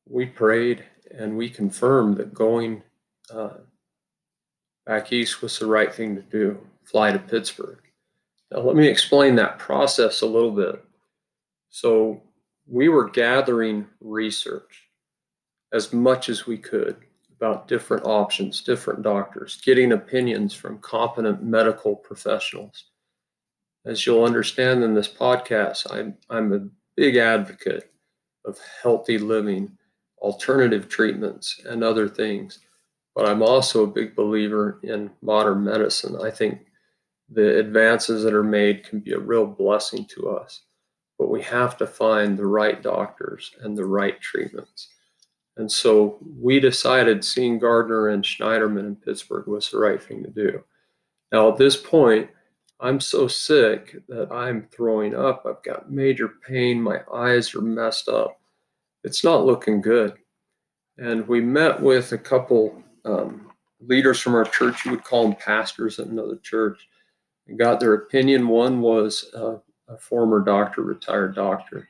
we 0.07 0.27
prayed 0.27 0.86
and 1.12 1.36
we 1.36 1.50
confirmed 1.50 2.17
that 2.17 2.36
going 2.36 2.84
uh, 3.34 3.57
back 4.86 5.12
east 5.12 5.42
was 5.42 5.58
the 5.60 5.65
right 5.65 5.94
thing 5.94 6.15
to 6.15 6.22
do, 6.22 6.60
fly 6.84 7.12
to 7.12 7.20
Pittsburgh. 7.20 7.80
Now, 8.51 8.60
let 8.60 8.75
me 8.75 8.88
explain 8.88 9.36
that 9.36 9.60
process 9.60 10.22
a 10.22 10.27
little 10.27 10.51
bit. 10.51 10.84
So, 11.70 12.22
we 12.68 12.89
were 12.89 13.10
gathering 13.10 13.86
research 14.00 14.84
as 15.72 15.94
much 15.94 16.30
as 16.30 16.48
we 16.48 16.58
could 16.58 16.98
about 17.38 17.68
different 17.68 18.06
options, 18.06 18.62
different 18.62 19.01
doctors, 19.01 19.62
getting 19.62 19.92
opinions 19.92 20.54
from 20.54 20.80
competent 20.80 21.44
medical 21.44 21.96
professionals. 21.96 22.86
As 23.86 24.06
you'll 24.06 24.24
understand 24.24 24.84
in 24.84 24.94
this 24.94 25.10
podcast, 25.10 25.92
I'm, 25.94 26.15
I'm 26.30 26.54
a 26.54 26.68
big 26.96 27.18
advocate 27.18 27.92
of 28.46 28.60
healthy 28.82 29.18
living, 29.18 29.77
alternative 30.20 30.88
treatments, 30.88 31.62
and 31.65 31.84
other 31.84 32.08
things. 32.08 32.60
But 33.15 33.27
I'm 33.27 33.41
also 33.41 33.84
a 33.84 33.88
big 33.88 34.15
believer 34.15 34.79
in 34.84 35.10
modern 35.22 35.63
medicine. 35.63 36.17
I 36.22 36.29
think 36.29 36.65
the 37.29 37.57
advances 37.57 38.24
that 38.24 38.34
are 38.34 38.43
made 38.43 38.84
can 38.84 39.00
be 39.00 39.13
a 39.13 39.19
real 39.19 39.45
blessing 39.45 40.05
to 40.15 40.29
us. 40.29 40.63
But 41.17 41.29
we 41.29 41.41
have 41.43 41.77
to 41.77 41.88
find 41.88 42.38
the 42.38 42.45
right 42.45 42.84
doctors 42.84 43.51
and 43.62 43.77
the 43.77 43.86
right 43.86 44.19
treatments. 44.19 44.89
And 45.57 45.72
so 45.72 46.17
we 46.38 46.60
decided 46.60 47.24
seeing 47.24 47.57
Gardner 47.57 48.10
and 48.10 48.24
Snyderman 48.24 48.86
in 48.86 48.95
Pittsburgh 48.98 49.48
was 49.48 49.72
the 49.72 49.79
right 49.79 50.03
thing 50.03 50.22
to 50.24 50.29
do. 50.29 50.62
Now, 51.31 51.50
at 51.50 51.57
this 51.57 51.77
point, 51.77 52.29
I'm 52.81 53.00
so 53.00 53.27
sick 53.29 53.95
that 54.10 54.29
I'm 54.31 54.67
throwing 54.72 55.15
up. 55.15 55.45
I've 55.48 55.63
got 55.63 55.89
major 55.89 56.34
pain. 56.45 56.81
My 56.81 57.00
eyes 57.13 57.55
are 57.55 57.62
messed 57.62 58.10
up. 58.10 58.38
It's 59.05 59.24
not 59.24 59.45
looking 59.45 59.79
good. 59.79 60.15
And 60.98 61.25
we 61.27 61.39
met 61.39 61.81
with 61.81 62.12
a 62.12 62.17
couple 62.17 62.84
um, 63.05 63.51
leaders 63.79 64.19
from 64.19 64.35
our 64.35 64.45
church. 64.45 64.85
You 64.85 64.91
would 64.91 65.03
call 65.03 65.24
them 65.24 65.35
pastors 65.35 66.00
at 66.00 66.07
another 66.07 66.38
church. 66.38 66.88
And 67.47 67.59
got 67.59 67.79
their 67.79 67.93
opinion. 67.93 68.47
One 68.47 68.81
was 68.81 69.29
uh, 69.35 69.57
a 69.88 69.97
former 70.00 70.39
doctor, 70.39 70.81
retired 70.81 71.35
doctor, 71.35 71.88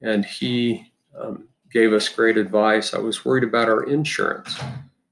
and 0.00 0.24
he 0.24 0.90
um, 1.14 1.48
gave 1.70 1.92
us 1.92 2.08
great 2.08 2.38
advice. 2.38 2.94
I 2.94 2.98
was 2.98 3.22
worried 3.22 3.44
about 3.44 3.68
our 3.68 3.82
insurance. 3.82 4.58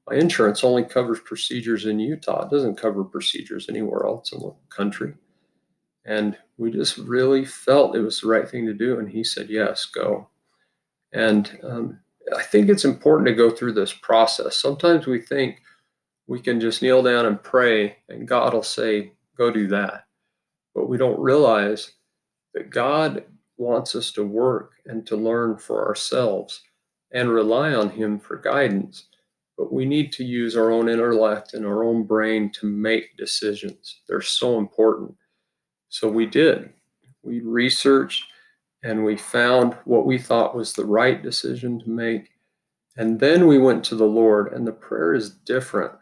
My 0.08 0.16
insurance 0.16 0.64
only 0.64 0.84
covers 0.84 1.20
procedures 1.20 1.84
in 1.84 2.00
Utah. 2.00 2.46
It 2.46 2.50
doesn't 2.50 2.76
cover 2.76 3.04
procedures 3.04 3.68
anywhere 3.68 4.06
else 4.06 4.32
in 4.32 4.40
the 4.40 4.54
country. 4.70 5.14
And 6.06 6.36
we 6.56 6.70
just 6.70 6.96
really 6.96 7.44
felt 7.44 7.94
it 7.94 8.00
was 8.00 8.20
the 8.20 8.28
right 8.28 8.48
thing 8.48 8.64
to 8.66 8.74
do. 8.74 8.98
And 8.98 9.08
he 9.08 9.22
said, 9.24 9.50
yes, 9.50 9.84
go. 9.84 10.28
And 11.12 11.58
um, 11.62 12.00
I 12.36 12.42
think 12.42 12.68
it's 12.68 12.84
important 12.84 13.26
to 13.28 13.34
go 13.34 13.50
through 13.50 13.72
this 13.72 13.92
process. 13.92 14.56
Sometimes 14.56 15.06
we 15.06 15.20
think 15.20 15.60
we 16.26 16.40
can 16.40 16.60
just 16.60 16.80
kneel 16.80 17.02
down 17.02 17.26
and 17.26 17.42
pray 17.42 17.96
and 18.08 18.26
God 18.26 18.54
will 18.54 18.62
say, 18.62 19.12
go 19.36 19.50
do 19.50 19.66
that. 19.68 20.06
But 20.74 20.88
we 20.88 20.96
don't 20.96 21.20
realize 21.20 21.92
that 22.54 22.70
God 22.70 23.24
wants 23.56 23.94
us 23.94 24.10
to 24.12 24.24
work 24.24 24.72
and 24.86 25.06
to 25.06 25.16
learn 25.16 25.58
for 25.58 25.86
ourselves 25.86 26.62
and 27.12 27.28
rely 27.28 27.74
on 27.74 27.90
Him 27.90 28.18
for 28.18 28.36
guidance. 28.36 29.06
But 29.56 29.72
we 29.72 29.84
need 29.84 30.12
to 30.14 30.24
use 30.24 30.56
our 30.56 30.72
own 30.72 30.88
intellect 30.88 31.54
and 31.54 31.64
our 31.64 31.84
own 31.84 32.04
brain 32.04 32.50
to 32.52 32.66
make 32.66 33.16
decisions. 33.16 34.00
They're 34.08 34.20
so 34.20 34.58
important. 34.58 35.14
So 35.90 36.08
we 36.08 36.26
did. 36.26 36.70
We 37.22 37.40
researched 37.40 38.24
and 38.84 39.04
we 39.04 39.16
found 39.16 39.74
what 39.84 40.06
we 40.06 40.18
thought 40.18 40.54
was 40.54 40.72
the 40.72 40.84
right 40.84 41.22
decision 41.22 41.80
to 41.80 41.90
make. 41.90 42.30
And 42.96 43.18
then 43.18 43.48
we 43.48 43.58
went 43.58 43.82
to 43.86 43.96
the 43.96 44.04
Lord, 44.04 44.52
and 44.52 44.64
the 44.64 44.72
prayer 44.72 45.14
is 45.14 45.30
different. 45.30 45.92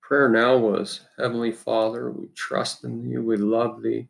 Prayer 0.00 0.30
now 0.30 0.56
was 0.56 1.02
Heavenly 1.18 1.52
Father, 1.52 2.10
we 2.10 2.28
trust 2.28 2.84
in 2.84 3.02
Thee, 3.02 3.18
we 3.18 3.36
love 3.36 3.82
Thee 3.82 4.08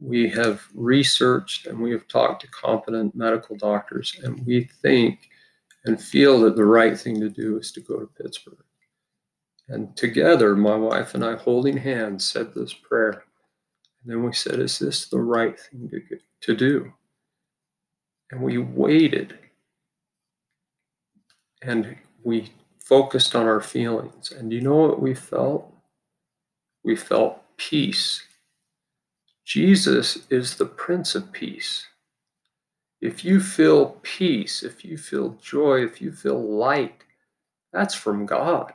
we 0.00 0.28
have 0.28 0.62
researched 0.74 1.66
and 1.66 1.78
we 1.78 1.90
have 1.90 2.06
talked 2.08 2.42
to 2.42 2.48
competent 2.48 3.14
medical 3.14 3.56
doctors, 3.56 4.18
and 4.22 4.44
we 4.46 4.68
think 4.82 5.28
and 5.84 6.00
feel 6.00 6.40
that 6.40 6.56
the 6.56 6.64
right 6.64 6.98
thing 6.98 7.20
to 7.20 7.28
do 7.28 7.58
is 7.58 7.72
to 7.72 7.80
go 7.80 7.98
to 7.98 8.22
Pittsburgh. 8.22 8.58
And 9.68 9.96
together, 9.96 10.56
my 10.56 10.76
wife 10.76 11.14
and 11.14 11.24
I, 11.24 11.36
holding 11.36 11.76
hands, 11.76 12.28
said 12.28 12.54
this 12.54 12.72
prayer. 12.72 13.24
And 14.02 14.12
then 14.12 14.22
we 14.22 14.32
said, 14.32 14.60
Is 14.60 14.78
this 14.78 15.06
the 15.08 15.20
right 15.20 15.58
thing 15.58 15.90
to, 15.90 16.00
to 16.40 16.56
do? 16.56 16.92
And 18.30 18.40
we 18.40 18.58
waited 18.58 19.38
and 21.62 21.96
we 22.22 22.50
focused 22.78 23.34
on 23.34 23.46
our 23.46 23.60
feelings. 23.60 24.32
And 24.32 24.52
you 24.52 24.60
know 24.60 24.76
what 24.76 25.00
we 25.00 25.14
felt? 25.14 25.72
We 26.84 26.94
felt 26.94 27.42
peace 27.56 28.22
Jesus 29.48 30.26
is 30.28 30.56
the 30.56 30.66
Prince 30.66 31.14
of 31.14 31.32
Peace. 31.32 31.86
If 33.00 33.24
you 33.24 33.40
feel 33.40 33.96
peace, 34.02 34.62
if 34.62 34.84
you 34.84 34.98
feel 34.98 35.38
joy, 35.40 35.82
if 35.82 36.02
you 36.02 36.12
feel 36.12 36.38
light, 36.38 37.00
that's 37.72 37.94
from 37.94 38.26
God. 38.26 38.74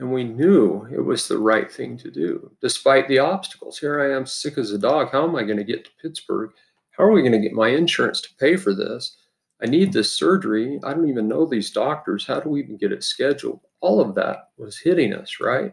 And 0.00 0.12
we 0.12 0.24
knew 0.24 0.84
it 0.92 0.98
was 0.98 1.28
the 1.28 1.38
right 1.38 1.70
thing 1.70 1.96
to 1.98 2.10
do, 2.10 2.50
despite 2.60 3.06
the 3.06 3.20
obstacles. 3.20 3.78
Here 3.78 4.00
I 4.00 4.16
am, 4.16 4.26
sick 4.26 4.58
as 4.58 4.72
a 4.72 4.78
dog. 4.78 5.12
How 5.12 5.28
am 5.28 5.36
I 5.36 5.44
going 5.44 5.58
to 5.58 5.62
get 5.62 5.84
to 5.84 5.90
Pittsburgh? 6.02 6.50
How 6.96 7.04
are 7.04 7.12
we 7.12 7.22
going 7.22 7.32
to 7.32 7.38
get 7.38 7.52
my 7.52 7.68
insurance 7.68 8.20
to 8.22 8.34
pay 8.38 8.56
for 8.56 8.74
this? 8.74 9.16
I 9.62 9.66
need 9.66 9.92
this 9.92 10.12
surgery. 10.12 10.78
I 10.84 10.92
don't 10.92 11.08
even 11.08 11.28
know 11.28 11.46
these 11.46 11.70
doctors. 11.70 12.26
How 12.26 12.40
do 12.40 12.50
we 12.50 12.62
even 12.62 12.76
get 12.76 12.92
it 12.92 13.02
scheduled? 13.02 13.60
All 13.80 14.00
of 14.00 14.14
that 14.14 14.50
was 14.56 14.78
hitting 14.78 15.12
us, 15.12 15.38
right? 15.40 15.72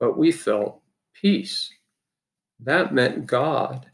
But 0.00 0.18
we 0.18 0.32
felt 0.32 0.80
peace 1.14 1.70
that 2.60 2.94
meant 2.94 3.26
God 3.26 3.86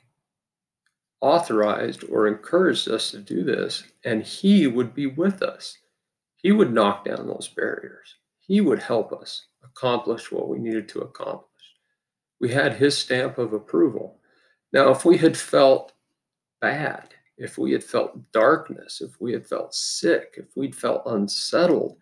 authorized 1.21 2.04
or 2.11 2.26
encouraged 2.26 2.88
us 2.88 3.11
to 3.11 3.19
do 3.19 3.42
this, 3.42 3.85
and 4.04 4.23
He 4.23 4.66
would 4.66 4.95
be 4.95 5.07
with 5.07 5.42
us. 5.42 5.76
He 6.37 6.52
would 6.52 6.73
knock 6.73 7.04
down 7.04 7.26
those 7.26 7.49
barriers. 7.49 8.14
He 8.38 8.61
would 8.61 8.80
help 8.80 9.12
us 9.12 9.47
accomplish 9.62 10.33
what 10.33 10.49
we 10.49 10.59
needed 10.59 10.88
to 10.90 11.00
accomplish. 11.00 11.47
We 12.40 12.50
had 12.50 12.75
His 12.75 12.97
stamp 12.97 13.38
of 13.38 13.52
approval. 13.52 14.19
Now, 14.73 14.90
if 14.90 15.04
we 15.04 15.19
had 15.19 15.37
felt 15.37 15.92
bad, 16.61 17.14
if 17.37 17.59
we 17.59 17.73
had 17.73 17.83
felt 17.83 18.33
darkness, 18.33 19.00
if 19.00 19.21
we 19.21 19.33
had 19.33 19.47
felt 19.47 19.75
sick, 19.75 20.35
if 20.37 20.57
we'd 20.57 20.75
felt 20.75 21.02
unsettled, 21.07 21.97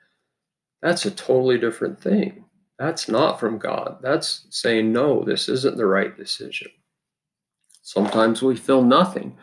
that's 0.82 1.06
a 1.06 1.10
totally 1.10 1.58
different 1.58 2.00
thing. 2.00 2.44
That's 2.78 3.08
not 3.08 3.40
from 3.40 3.58
God. 3.58 3.98
That's 4.02 4.46
saying, 4.50 4.92
no, 4.92 5.24
this 5.24 5.48
isn't 5.48 5.76
the 5.76 5.86
right 5.86 6.16
decision. 6.16 6.68
Sometimes 7.82 8.42
we 8.42 8.56
feel 8.56 8.82
nothing 8.82 9.36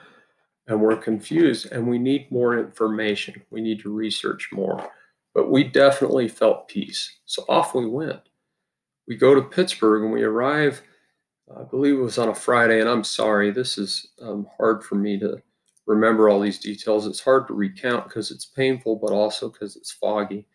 and 0.67 0.79
we're 0.79 0.97
confused 0.97 1.71
and 1.71 1.87
we 1.87 1.97
need 1.97 2.31
more 2.31 2.57
information. 2.57 3.41
We 3.49 3.61
need 3.61 3.79
to 3.81 3.93
research 3.93 4.49
more. 4.51 4.89
But 5.33 5.51
we 5.51 5.65
definitely 5.65 6.27
felt 6.29 6.67
peace. 6.67 7.19
So 7.25 7.43
off 7.49 7.75
we 7.75 7.85
went. 7.85 8.21
We 9.07 9.15
go 9.15 9.35
to 9.35 9.41
Pittsburgh 9.41 10.03
and 10.03 10.13
we 10.13 10.23
arrive, 10.23 10.81
I 11.53 11.63
believe 11.63 11.95
it 11.95 12.01
was 12.01 12.17
on 12.17 12.29
a 12.29 12.35
Friday, 12.35 12.79
and 12.79 12.89
I'm 12.89 13.03
sorry, 13.03 13.51
this 13.51 13.77
is 13.77 14.07
um, 14.21 14.47
hard 14.57 14.83
for 14.83 14.95
me 14.95 15.19
to 15.19 15.41
remember 15.85 16.27
all 16.29 16.39
these 16.39 16.59
details. 16.59 17.05
It's 17.05 17.19
hard 17.19 17.47
to 17.47 17.53
recount 17.53 18.05
because 18.05 18.31
it's 18.31 18.45
painful, 18.45 18.95
but 18.95 19.11
also 19.11 19.49
because 19.49 19.75
it's 19.75 19.91
foggy. 19.91 20.47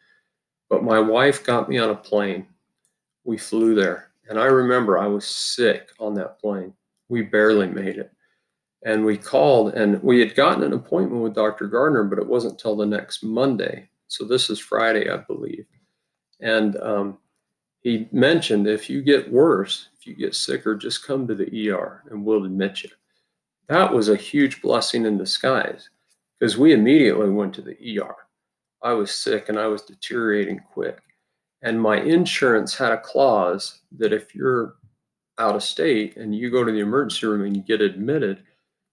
But 0.69 0.83
my 0.83 0.99
wife 0.99 1.45
got 1.45 1.69
me 1.69 1.79
on 1.79 1.91
a 1.91 1.95
plane. 1.95 2.47
We 3.25 3.39
flew 3.39 3.75
there. 3.75 4.11
And 4.29 4.39
I 4.39 4.47
remember 4.47 4.99
I 4.99 5.07
was 5.07 5.27
sick 5.27 5.91
on 5.99 6.15
that 6.15 6.41
plane. 6.41 6.73
We 7.09 7.23
barely 7.23 7.67
made 7.67 7.99
it. 7.99 8.13
And 8.85 9.05
we 9.05 9.19
called 9.19 9.75
and 9.75 10.03
we 10.03 10.21
had 10.21 10.35
gotten 10.35 10.63
an 10.63 10.73
appointment 10.73 11.23
with 11.23 11.35
Dr. 11.35 11.67
Gardner, 11.67 12.05
but 12.05 12.19
it 12.19 12.27
wasn't 12.27 12.59
till 12.59 12.77
the 12.77 12.87
next 12.87 13.23
Monday. 13.23 13.91
So 14.07 14.25
this 14.25 14.49
is 14.49 14.59
Friday, 14.59 15.11
I 15.11 15.19
believe. 15.19 15.67
And 16.41 16.77
um, 16.77 17.19
he 17.83 18.09
mentioned 18.13 18.67
if 18.67 18.91
you 18.91 19.03
get 19.03 19.33
worse, 19.33 19.89
if 19.99 20.07
you 20.07 20.15
get 20.15 20.35
sicker, 20.35 20.75
just 20.75 21.07
come 21.07 21.27
to 21.27 21.35
the 21.35 21.71
ER 21.71 22.03
and 22.11 22.25
we'll 22.25 22.45
admit 22.45 22.83
you. 22.83 22.91
That 23.69 23.93
was 23.93 24.09
a 24.09 24.17
huge 24.17 24.61
blessing 24.61 25.07
in 25.07 25.17
disguise 25.17 25.89
because 26.39 26.59
we 26.59 26.73
immediately 26.73 27.31
went 27.31 27.55
to 27.55 27.63
the 27.63 28.01
ER. 28.01 28.15
I 28.83 28.93
was 28.93 29.15
sick 29.15 29.49
and 29.49 29.59
I 29.59 29.67
was 29.67 29.83
deteriorating 29.83 30.61
quick. 30.73 31.01
And 31.63 31.81
my 31.81 32.01
insurance 32.01 32.75
had 32.75 32.93
a 32.93 33.01
clause 33.01 33.81
that 33.99 34.13
if 34.13 34.35
you're 34.35 34.77
out 35.39 35.57
of 35.57 35.63
state 35.63 36.17
and 36.17 36.35
you 36.35 36.51
go 36.51 36.65
to 36.65 36.73
the 36.73 36.81
emergency 36.81 37.27
room 37.27 37.45
and 37.45 37.57
you 37.57 37.63
get 37.63 37.81
admitted, 37.81 38.43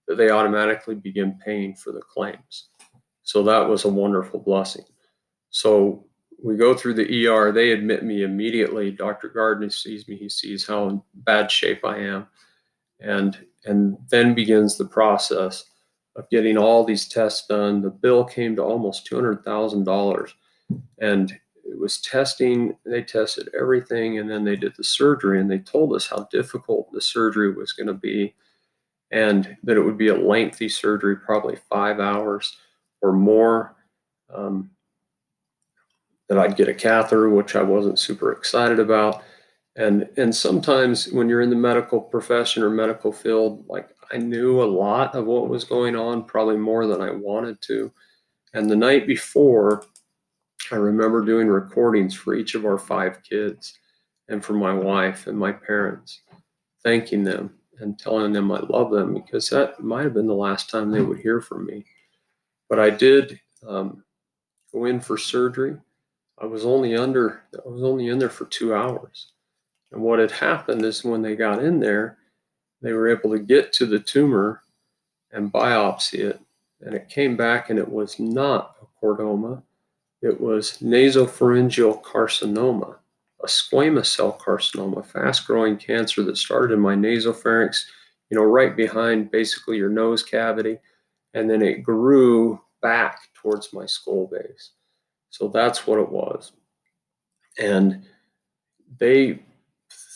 that 0.06 0.16
they 0.16 0.30
automatically 0.30 0.94
begin 0.94 1.38
paying 1.44 1.74
for 1.74 1.92
the 1.92 2.00
claims. 2.00 2.68
So 3.22 3.42
that 3.42 3.68
was 3.68 3.84
a 3.84 3.88
wonderful 3.88 4.40
blessing. 4.40 4.84
So 5.50 6.06
we 6.42 6.56
go 6.56 6.74
through 6.74 6.94
the 6.94 7.26
ER. 7.26 7.52
They 7.52 7.72
admit 7.72 8.04
me 8.04 8.22
immediately. 8.22 8.90
Dr. 8.90 9.28
Gardner 9.28 9.70
sees 9.70 10.06
me. 10.08 10.16
He 10.16 10.28
sees 10.28 10.66
how 10.66 10.88
in 10.88 11.02
bad 11.14 11.50
shape 11.50 11.84
I 11.84 11.98
am, 11.98 12.26
and 13.00 13.36
and 13.64 13.98
then 14.10 14.34
begins 14.34 14.76
the 14.76 14.86
process 14.86 15.64
of 16.16 16.30
getting 16.30 16.56
all 16.56 16.84
these 16.84 17.08
tests 17.08 17.46
done. 17.46 17.82
The 17.82 17.90
bill 17.90 18.24
came 18.24 18.56
to 18.56 18.62
almost 18.62 19.06
two 19.06 19.16
hundred 19.16 19.44
thousand 19.44 19.84
dollars, 19.84 20.34
and 20.98 21.32
it 21.64 21.78
was 21.78 22.00
testing. 22.00 22.76
They 22.84 23.02
tested 23.02 23.50
everything, 23.58 24.18
and 24.18 24.30
then 24.30 24.44
they 24.44 24.56
did 24.56 24.74
the 24.76 24.84
surgery, 24.84 25.40
and 25.40 25.50
they 25.50 25.58
told 25.58 25.94
us 25.94 26.06
how 26.06 26.28
difficult 26.30 26.92
the 26.92 27.00
surgery 27.00 27.52
was 27.52 27.72
going 27.72 27.88
to 27.88 27.94
be, 27.94 28.34
and 29.10 29.56
that 29.64 29.76
it 29.76 29.82
would 29.82 29.98
be 29.98 30.08
a 30.08 30.14
lengthy 30.14 30.68
surgery, 30.68 31.16
probably 31.16 31.56
five 31.68 31.98
hours 31.98 32.56
or 33.02 33.12
more. 33.12 33.76
Um, 34.32 34.70
that 36.28 36.38
I'd 36.38 36.56
get 36.56 36.68
a 36.68 36.74
catheter, 36.74 37.28
which 37.30 37.56
I 37.56 37.62
wasn't 37.62 37.98
super 37.98 38.32
excited 38.32 38.78
about. 38.78 39.22
And 39.76 40.08
and 40.16 40.34
sometimes 40.34 41.10
when 41.12 41.28
you're 41.28 41.40
in 41.40 41.50
the 41.50 41.56
medical 41.56 42.00
profession 42.00 42.62
or 42.62 42.70
medical 42.70 43.12
field, 43.12 43.64
like 43.68 43.88
I 44.12 44.18
knew 44.18 44.62
a 44.62 44.64
lot 44.64 45.14
of 45.14 45.26
what 45.26 45.48
was 45.48 45.64
going 45.64 45.96
on, 45.96 46.24
probably 46.24 46.56
more 46.56 46.86
than 46.86 47.00
I 47.00 47.10
wanted 47.10 47.60
to. 47.62 47.92
And 48.54 48.70
the 48.70 48.76
night 48.76 49.06
before, 49.06 49.84
I 50.72 50.76
remember 50.76 51.24
doing 51.24 51.48
recordings 51.48 52.14
for 52.14 52.34
each 52.34 52.54
of 52.54 52.64
our 52.64 52.78
five 52.78 53.22
kids 53.22 53.78
and 54.28 54.44
for 54.44 54.54
my 54.54 54.72
wife 54.72 55.26
and 55.26 55.38
my 55.38 55.52
parents, 55.52 56.22
thanking 56.82 57.24
them 57.24 57.54
and 57.80 57.98
telling 57.98 58.32
them 58.32 58.50
I 58.50 58.60
love 58.60 58.90
them 58.90 59.14
because 59.14 59.48
that 59.50 59.80
might 59.80 60.04
have 60.04 60.14
been 60.14 60.26
the 60.26 60.34
last 60.34 60.68
time 60.68 60.90
they 60.90 61.00
would 61.00 61.20
hear 61.20 61.40
from 61.40 61.66
me. 61.66 61.84
But 62.68 62.80
I 62.80 62.90
did 62.90 63.40
um, 63.66 64.02
go 64.72 64.86
in 64.86 65.00
for 65.00 65.16
surgery 65.16 65.76
I 66.40 66.46
was 66.46 66.64
only 66.64 66.96
under, 66.96 67.42
I 67.54 67.68
was 67.68 67.82
only 67.82 68.08
in 68.08 68.18
there 68.18 68.30
for 68.30 68.44
two 68.46 68.74
hours. 68.74 69.32
And 69.92 70.02
what 70.02 70.18
had 70.18 70.30
happened 70.30 70.84
is 70.84 71.04
when 71.04 71.22
they 71.22 71.34
got 71.34 71.62
in 71.62 71.80
there, 71.80 72.18
they 72.82 72.92
were 72.92 73.08
able 73.08 73.30
to 73.30 73.38
get 73.38 73.72
to 73.74 73.86
the 73.86 73.98
tumor 73.98 74.62
and 75.32 75.52
biopsy 75.52 76.20
it. 76.20 76.40
And 76.80 76.94
it 76.94 77.08
came 77.08 77.36
back 77.36 77.70
and 77.70 77.78
it 77.78 77.90
was 77.90 78.18
not 78.20 78.76
a 78.80 79.04
chordoma. 79.04 79.62
It 80.22 80.40
was 80.40 80.78
nasopharyngeal 80.78 82.02
carcinoma, 82.02 82.96
a 83.42 83.46
squamous 83.46 84.06
cell 84.06 84.38
carcinoma, 84.40 85.04
fast 85.04 85.46
growing 85.46 85.76
cancer 85.76 86.22
that 86.24 86.36
started 86.36 86.74
in 86.74 86.80
my 86.80 86.94
nasopharynx, 86.94 87.84
you 88.30 88.36
know, 88.36 88.44
right 88.44 88.76
behind 88.76 89.30
basically 89.30 89.76
your 89.76 89.90
nose 89.90 90.22
cavity. 90.22 90.78
And 91.34 91.48
then 91.50 91.62
it 91.62 91.82
grew 91.82 92.60
back 92.80 93.18
towards 93.34 93.72
my 93.72 93.86
skull 93.86 94.28
base. 94.30 94.72
So 95.30 95.48
that's 95.48 95.86
what 95.86 96.00
it 96.00 96.08
was. 96.08 96.52
And 97.58 98.04
they, 98.98 99.40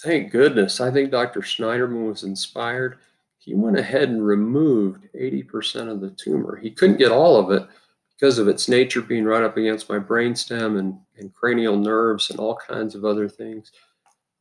thank 0.03 0.31
goodness, 0.31 0.81
I 0.81 0.90
think 0.90 1.11
Dr. 1.11 1.40
Snyderman 1.40 2.09
was 2.09 2.22
inspired. 2.22 2.98
He 3.38 3.55
went 3.55 3.79
ahead 3.79 4.09
and 4.09 4.25
removed 4.25 5.09
80% 5.14 5.88
of 5.88 6.01
the 6.01 6.11
tumor. 6.11 6.57
He 6.57 6.70
couldn't 6.70 6.98
get 6.98 7.11
all 7.11 7.37
of 7.37 7.51
it 7.51 7.68
because 8.14 8.38
of 8.38 8.46
its 8.46 8.68
nature 8.68 9.03
being 9.03 9.25
right 9.25 9.42
up 9.42 9.57
against 9.57 9.88
my 9.88 9.98
brainstem 9.98 10.79
and, 10.79 10.96
and 11.18 11.35
cranial 11.35 11.77
nerves 11.77 12.31
and 12.31 12.38
all 12.38 12.57
kinds 12.57 12.94
of 12.94 13.05
other 13.05 13.29
things. 13.29 13.72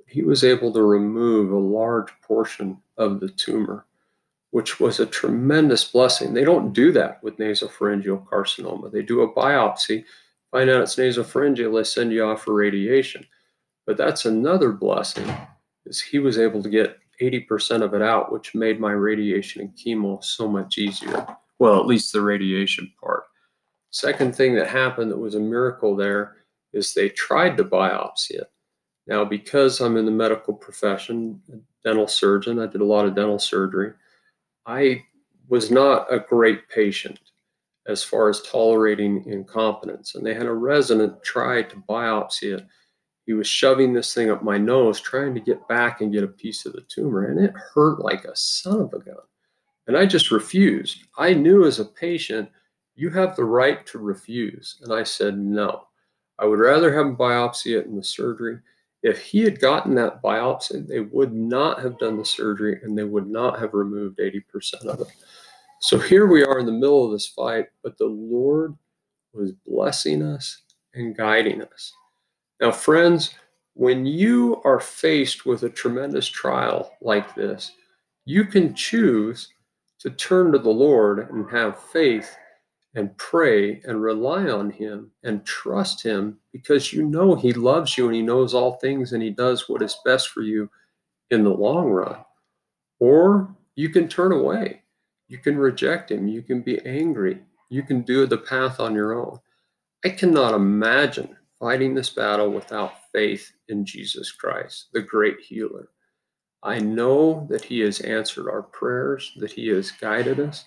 He 0.05 0.21
was 0.21 0.43
able 0.43 0.71
to 0.73 0.83
remove 0.83 1.51
a 1.51 1.57
large 1.57 2.09
portion 2.21 2.77
of 2.97 3.19
the 3.19 3.29
tumor, 3.29 3.85
which 4.51 4.79
was 4.79 4.99
a 4.99 5.05
tremendous 5.05 5.83
blessing. 5.83 6.33
They 6.33 6.43
don't 6.43 6.73
do 6.73 6.91
that 6.91 7.23
with 7.23 7.37
nasopharyngeal 7.37 8.27
carcinoma. 8.27 8.91
They 8.91 9.01
do 9.01 9.21
a 9.21 9.33
biopsy 9.33 10.03
find 10.51 10.69
out 10.69 10.81
it's 10.81 10.95
nasopharyngeal, 10.95 11.75
they 11.75 11.83
send 11.83 12.11
you 12.11 12.25
off 12.25 12.43
for 12.43 12.53
radiation. 12.53 13.25
But 13.87 13.97
that's 13.97 14.25
another 14.25 14.71
blessing, 14.71 15.29
is 15.85 16.01
he 16.01 16.19
was 16.19 16.37
able 16.37 16.61
to 16.61 16.69
get 16.69 16.97
80% 17.21 17.81
of 17.81 17.93
it 17.93 18.01
out, 18.01 18.31
which 18.31 18.55
made 18.55 18.79
my 18.79 18.91
radiation 18.91 19.61
and 19.61 19.75
chemo 19.75 20.23
so 20.23 20.47
much 20.47 20.77
easier. 20.77 21.25
Well, 21.59 21.79
at 21.79 21.85
least 21.85 22.11
the 22.13 22.21
radiation 22.21 22.91
part. 23.01 23.23
Second 23.91 24.35
thing 24.35 24.55
that 24.55 24.67
happened 24.67 25.11
that 25.11 25.17
was 25.17 25.35
a 25.35 25.39
miracle 25.39 25.95
there 25.95 26.37
is 26.73 26.93
they 26.93 27.09
tried 27.09 27.57
to 27.57 27.63
biopsy 27.63 28.31
it. 28.31 28.51
Now, 29.07 29.25
because 29.25 29.81
I'm 29.81 29.97
in 29.97 30.05
the 30.05 30.11
medical 30.11 30.53
profession, 30.53 31.41
dental 31.83 32.07
surgeon, 32.07 32.59
I 32.59 32.67
did 32.67 32.81
a 32.81 32.85
lot 32.85 33.05
of 33.05 33.15
dental 33.15 33.39
surgery, 33.39 33.93
I 34.65 35.03
was 35.49 35.71
not 35.71 36.11
a 36.13 36.19
great 36.19 36.69
patient 36.69 37.19
as 37.87 38.03
far 38.03 38.29
as 38.29 38.41
tolerating 38.41 39.23
incompetence. 39.25 40.15
And 40.15 40.25
they 40.25 40.33
had 40.33 40.45
a 40.45 40.53
resident 40.53 41.23
try 41.23 41.63
to 41.63 41.83
biopsy 41.89 42.57
it. 42.57 42.65
He 43.25 43.33
was 43.33 43.47
shoving 43.47 43.93
this 43.93 44.13
thing 44.13 44.29
up 44.29 44.43
my 44.43 44.57
nose, 44.57 44.99
trying 44.99 45.33
to 45.35 45.39
get 45.39 45.67
back 45.67 46.01
and 46.01 46.11
get 46.11 46.23
a 46.23 46.27
piece 46.27 46.65
of 46.65 46.73
the 46.73 46.85
tumor, 46.89 47.27
and 47.27 47.39
it 47.39 47.53
hurt 47.53 47.99
like 47.99 48.25
a 48.25 48.35
son 48.35 48.81
of 48.81 48.93
a 48.93 48.99
gun. 48.99 49.15
And 49.87 49.97
I 49.97 50.05
just 50.05 50.31
refused. 50.31 51.03
I 51.17 51.33
knew 51.33 51.65
as 51.65 51.79
a 51.79 51.85
patient, 51.85 52.49
you 52.95 53.09
have 53.11 53.35
the 53.35 53.43
right 53.43 53.85
to 53.87 53.99
refuse. 53.99 54.77
And 54.83 54.93
I 54.93 55.03
said, 55.03 55.37
no. 55.37 55.87
I 56.39 56.45
would 56.45 56.59
rather 56.59 56.93
have 56.95 57.07
a 57.07 57.15
biopsy 57.15 57.77
it 57.77 57.85
in 57.85 57.95
the 57.95 58.03
surgery. 58.03 58.59
If 59.03 59.19
he 59.19 59.41
had 59.41 59.59
gotten 59.59 59.95
that 59.95 60.21
biopsy, 60.21 60.87
they 60.87 60.99
would 60.99 61.33
not 61.33 61.81
have 61.81 61.97
done 61.99 62.17
the 62.17 62.25
surgery 62.25 62.79
and 62.83 62.97
they 62.97 63.03
would 63.03 63.27
not 63.27 63.59
have 63.59 63.73
removed 63.73 64.19
80% 64.19 64.85
of 64.85 65.01
it. 65.01 65.07
So 65.83 65.97
here 65.97 66.27
we 66.27 66.43
are 66.43 66.59
in 66.59 66.67
the 66.67 66.71
middle 66.71 67.03
of 67.03 67.11
this 67.11 67.25
fight, 67.25 67.65
but 67.83 67.97
the 67.97 68.05
Lord 68.05 68.75
was 69.33 69.51
blessing 69.65 70.21
us 70.21 70.61
and 70.93 71.17
guiding 71.17 71.63
us. 71.63 71.91
Now, 72.59 72.71
friends, 72.71 73.33
when 73.73 74.05
you 74.05 74.61
are 74.63 74.79
faced 74.79 75.47
with 75.47 75.63
a 75.63 75.69
tremendous 75.69 76.27
trial 76.27 76.91
like 77.01 77.33
this, 77.33 77.71
you 78.25 78.45
can 78.45 78.75
choose 78.75 79.49
to 80.01 80.11
turn 80.11 80.51
to 80.51 80.59
the 80.59 80.69
Lord 80.69 81.27
and 81.31 81.49
have 81.49 81.81
faith 81.81 82.37
and 82.93 83.17
pray 83.17 83.81
and 83.83 84.03
rely 84.03 84.49
on 84.49 84.69
Him 84.69 85.09
and 85.23 85.43
trust 85.47 86.03
Him 86.03 86.37
because 86.53 86.93
you 86.93 87.07
know 87.07 87.33
He 87.33 87.53
loves 87.53 87.97
you 87.97 88.05
and 88.05 88.15
He 88.15 88.21
knows 88.21 88.53
all 88.53 88.73
things 88.73 89.13
and 89.13 89.23
He 89.23 89.31
does 89.31 89.67
what 89.67 89.81
is 89.81 89.97
best 90.05 90.29
for 90.29 90.41
you 90.41 90.69
in 91.31 91.43
the 91.43 91.49
long 91.49 91.89
run. 91.89 92.17
Or 92.99 93.55
you 93.75 93.89
can 93.89 94.07
turn 94.07 94.31
away 94.31 94.80
you 95.31 95.37
can 95.37 95.57
reject 95.57 96.11
him. 96.11 96.27
You 96.27 96.41
can 96.41 96.61
be 96.61 96.85
angry. 96.85 97.39
You 97.69 97.83
can 97.83 98.01
do 98.01 98.27
the 98.27 98.37
path 98.37 98.81
on 98.81 98.93
your 98.93 99.13
own. 99.13 99.39
I 100.03 100.09
cannot 100.09 100.53
imagine 100.53 101.37
fighting 101.57 101.95
this 101.95 102.09
battle 102.09 102.51
without 102.51 102.91
faith 103.13 103.49
in 103.69 103.85
Jesus 103.85 104.29
Christ, 104.29 104.87
the 104.91 105.01
great 105.01 105.39
healer. 105.39 105.87
I 106.63 106.79
know 106.79 107.47
that 107.49 107.63
He 107.63 107.79
has 107.79 108.01
answered 108.01 108.49
our 108.49 108.63
prayers, 108.63 109.31
that 109.37 109.53
He 109.53 109.69
has 109.69 109.89
guided 109.89 110.41
us, 110.41 110.65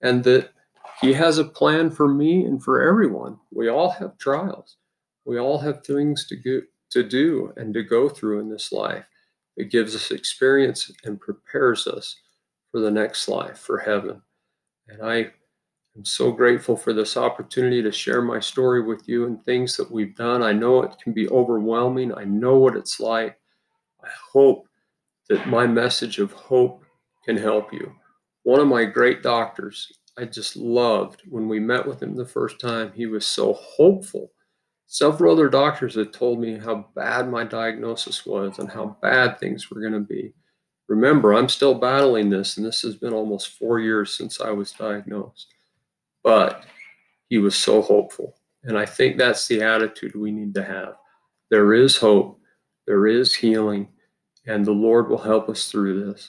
and 0.00 0.24
that 0.24 0.48
He 1.02 1.12
has 1.12 1.36
a 1.36 1.44
plan 1.44 1.90
for 1.90 2.08
me 2.08 2.46
and 2.46 2.62
for 2.64 2.80
everyone. 2.80 3.38
We 3.52 3.68
all 3.68 3.90
have 3.90 4.16
trials. 4.16 4.78
We 5.26 5.38
all 5.38 5.58
have 5.58 5.84
things 5.84 6.26
to, 6.28 6.36
go, 6.36 6.62
to 6.92 7.02
do 7.02 7.52
and 7.58 7.74
to 7.74 7.82
go 7.82 8.08
through 8.08 8.40
in 8.40 8.48
this 8.48 8.72
life. 8.72 9.04
It 9.58 9.70
gives 9.70 9.94
us 9.94 10.10
experience 10.10 10.90
and 11.04 11.20
prepares 11.20 11.86
us 11.86 12.16
for 12.70 12.80
the 12.80 12.90
next 12.90 13.28
life, 13.28 13.58
for 13.58 13.78
heaven. 13.78 14.22
And 14.88 15.02
I 15.02 15.16
am 15.96 16.04
so 16.04 16.32
grateful 16.32 16.76
for 16.76 16.92
this 16.92 17.16
opportunity 17.16 17.82
to 17.82 17.92
share 17.92 18.22
my 18.22 18.40
story 18.40 18.82
with 18.82 19.08
you 19.08 19.26
and 19.26 19.44
things 19.44 19.76
that 19.76 19.90
we've 19.90 20.16
done. 20.16 20.42
I 20.42 20.52
know 20.52 20.82
it 20.82 20.96
can 21.02 21.12
be 21.12 21.28
overwhelming. 21.28 22.14
I 22.14 22.24
know 22.24 22.58
what 22.58 22.76
it's 22.76 23.00
like. 23.00 23.38
I 24.02 24.08
hope 24.32 24.66
that 25.28 25.48
my 25.48 25.66
message 25.66 26.18
of 26.18 26.32
hope 26.32 26.84
can 27.24 27.36
help 27.36 27.72
you. 27.72 27.92
One 28.42 28.60
of 28.60 28.68
my 28.68 28.84
great 28.84 29.22
doctors, 29.22 29.86
I 30.18 30.24
just 30.24 30.56
loved 30.56 31.22
when 31.28 31.48
we 31.48 31.60
met 31.60 31.86
with 31.86 32.02
him 32.02 32.16
the 32.16 32.24
first 32.24 32.58
time. 32.58 32.92
He 32.94 33.06
was 33.06 33.26
so 33.26 33.52
hopeful. 33.54 34.32
Several 34.86 35.32
other 35.32 35.48
doctors 35.48 35.94
had 35.94 36.12
told 36.12 36.40
me 36.40 36.58
how 36.58 36.88
bad 36.96 37.28
my 37.28 37.44
diagnosis 37.44 38.26
was 38.26 38.58
and 38.58 38.68
how 38.68 38.96
bad 39.00 39.38
things 39.38 39.70
were 39.70 39.80
going 39.80 39.92
to 39.92 40.00
be. 40.00 40.32
Remember, 40.90 41.34
I'm 41.34 41.48
still 41.48 41.74
battling 41.74 42.30
this, 42.30 42.56
and 42.56 42.66
this 42.66 42.82
has 42.82 42.96
been 42.96 43.12
almost 43.12 43.56
four 43.56 43.78
years 43.78 44.12
since 44.12 44.40
I 44.40 44.50
was 44.50 44.72
diagnosed. 44.72 45.54
But 46.24 46.64
he 47.28 47.38
was 47.38 47.54
so 47.54 47.80
hopeful. 47.80 48.34
And 48.64 48.76
I 48.76 48.86
think 48.86 49.16
that's 49.16 49.46
the 49.46 49.62
attitude 49.62 50.16
we 50.16 50.32
need 50.32 50.52
to 50.54 50.64
have. 50.64 50.96
There 51.48 51.74
is 51.74 51.96
hope, 51.96 52.40
there 52.88 53.06
is 53.06 53.32
healing, 53.32 53.86
and 54.48 54.64
the 54.64 54.72
Lord 54.72 55.08
will 55.08 55.18
help 55.18 55.48
us 55.48 55.70
through 55.70 56.06
this. 56.06 56.28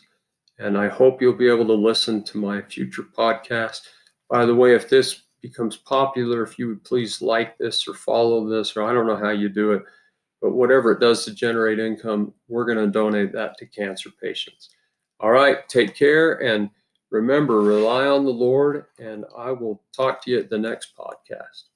And 0.60 0.78
I 0.78 0.90
hope 0.90 1.24
you'll 1.24 1.34
be 1.34 1.50
able 1.50 1.66
to 1.66 1.74
listen 1.74 2.24
to 2.26 2.38
my 2.38 2.62
future 2.62 3.08
podcast. 3.18 3.82
By 4.30 4.46
the 4.46 4.54
way, 4.54 4.76
if 4.76 4.88
this 4.88 5.24
becomes 5.42 5.76
popular, 5.76 6.44
if 6.44 6.60
you 6.60 6.68
would 6.68 6.84
please 6.84 7.20
like 7.20 7.58
this 7.58 7.88
or 7.88 7.96
follow 7.96 8.48
this, 8.48 8.78
or 8.78 8.84
I 8.84 8.94
don't 8.94 9.08
know 9.08 9.18
how 9.18 9.32
you 9.32 9.50
do 9.50 9.72
it, 9.72 9.82
but 10.42 10.52
whatever 10.52 10.92
it 10.92 11.00
does 11.00 11.24
to 11.26 11.34
generate 11.34 11.80
income, 11.80 12.34
we're 12.48 12.66
going 12.66 12.78
to 12.78 12.88
donate 12.88 13.32
that 13.34 13.58
to 13.58 13.66
cancer 13.66 14.10
patients. 14.22 14.70
All 15.20 15.32
right, 15.32 15.68
take 15.70 15.96
care 15.96 16.42
and 16.44 16.70
remember, 17.12 17.62
rely 17.62 18.08
on 18.08 18.26
the 18.26 18.32
Lord, 18.32 18.86
and 19.00 19.26
I 19.38 19.52
will 19.52 19.84
talk 19.96 20.24
to 20.24 20.32
you 20.32 20.40
at 20.40 20.50
the 20.50 20.58
next 20.58 20.94
podcast. 20.98 21.71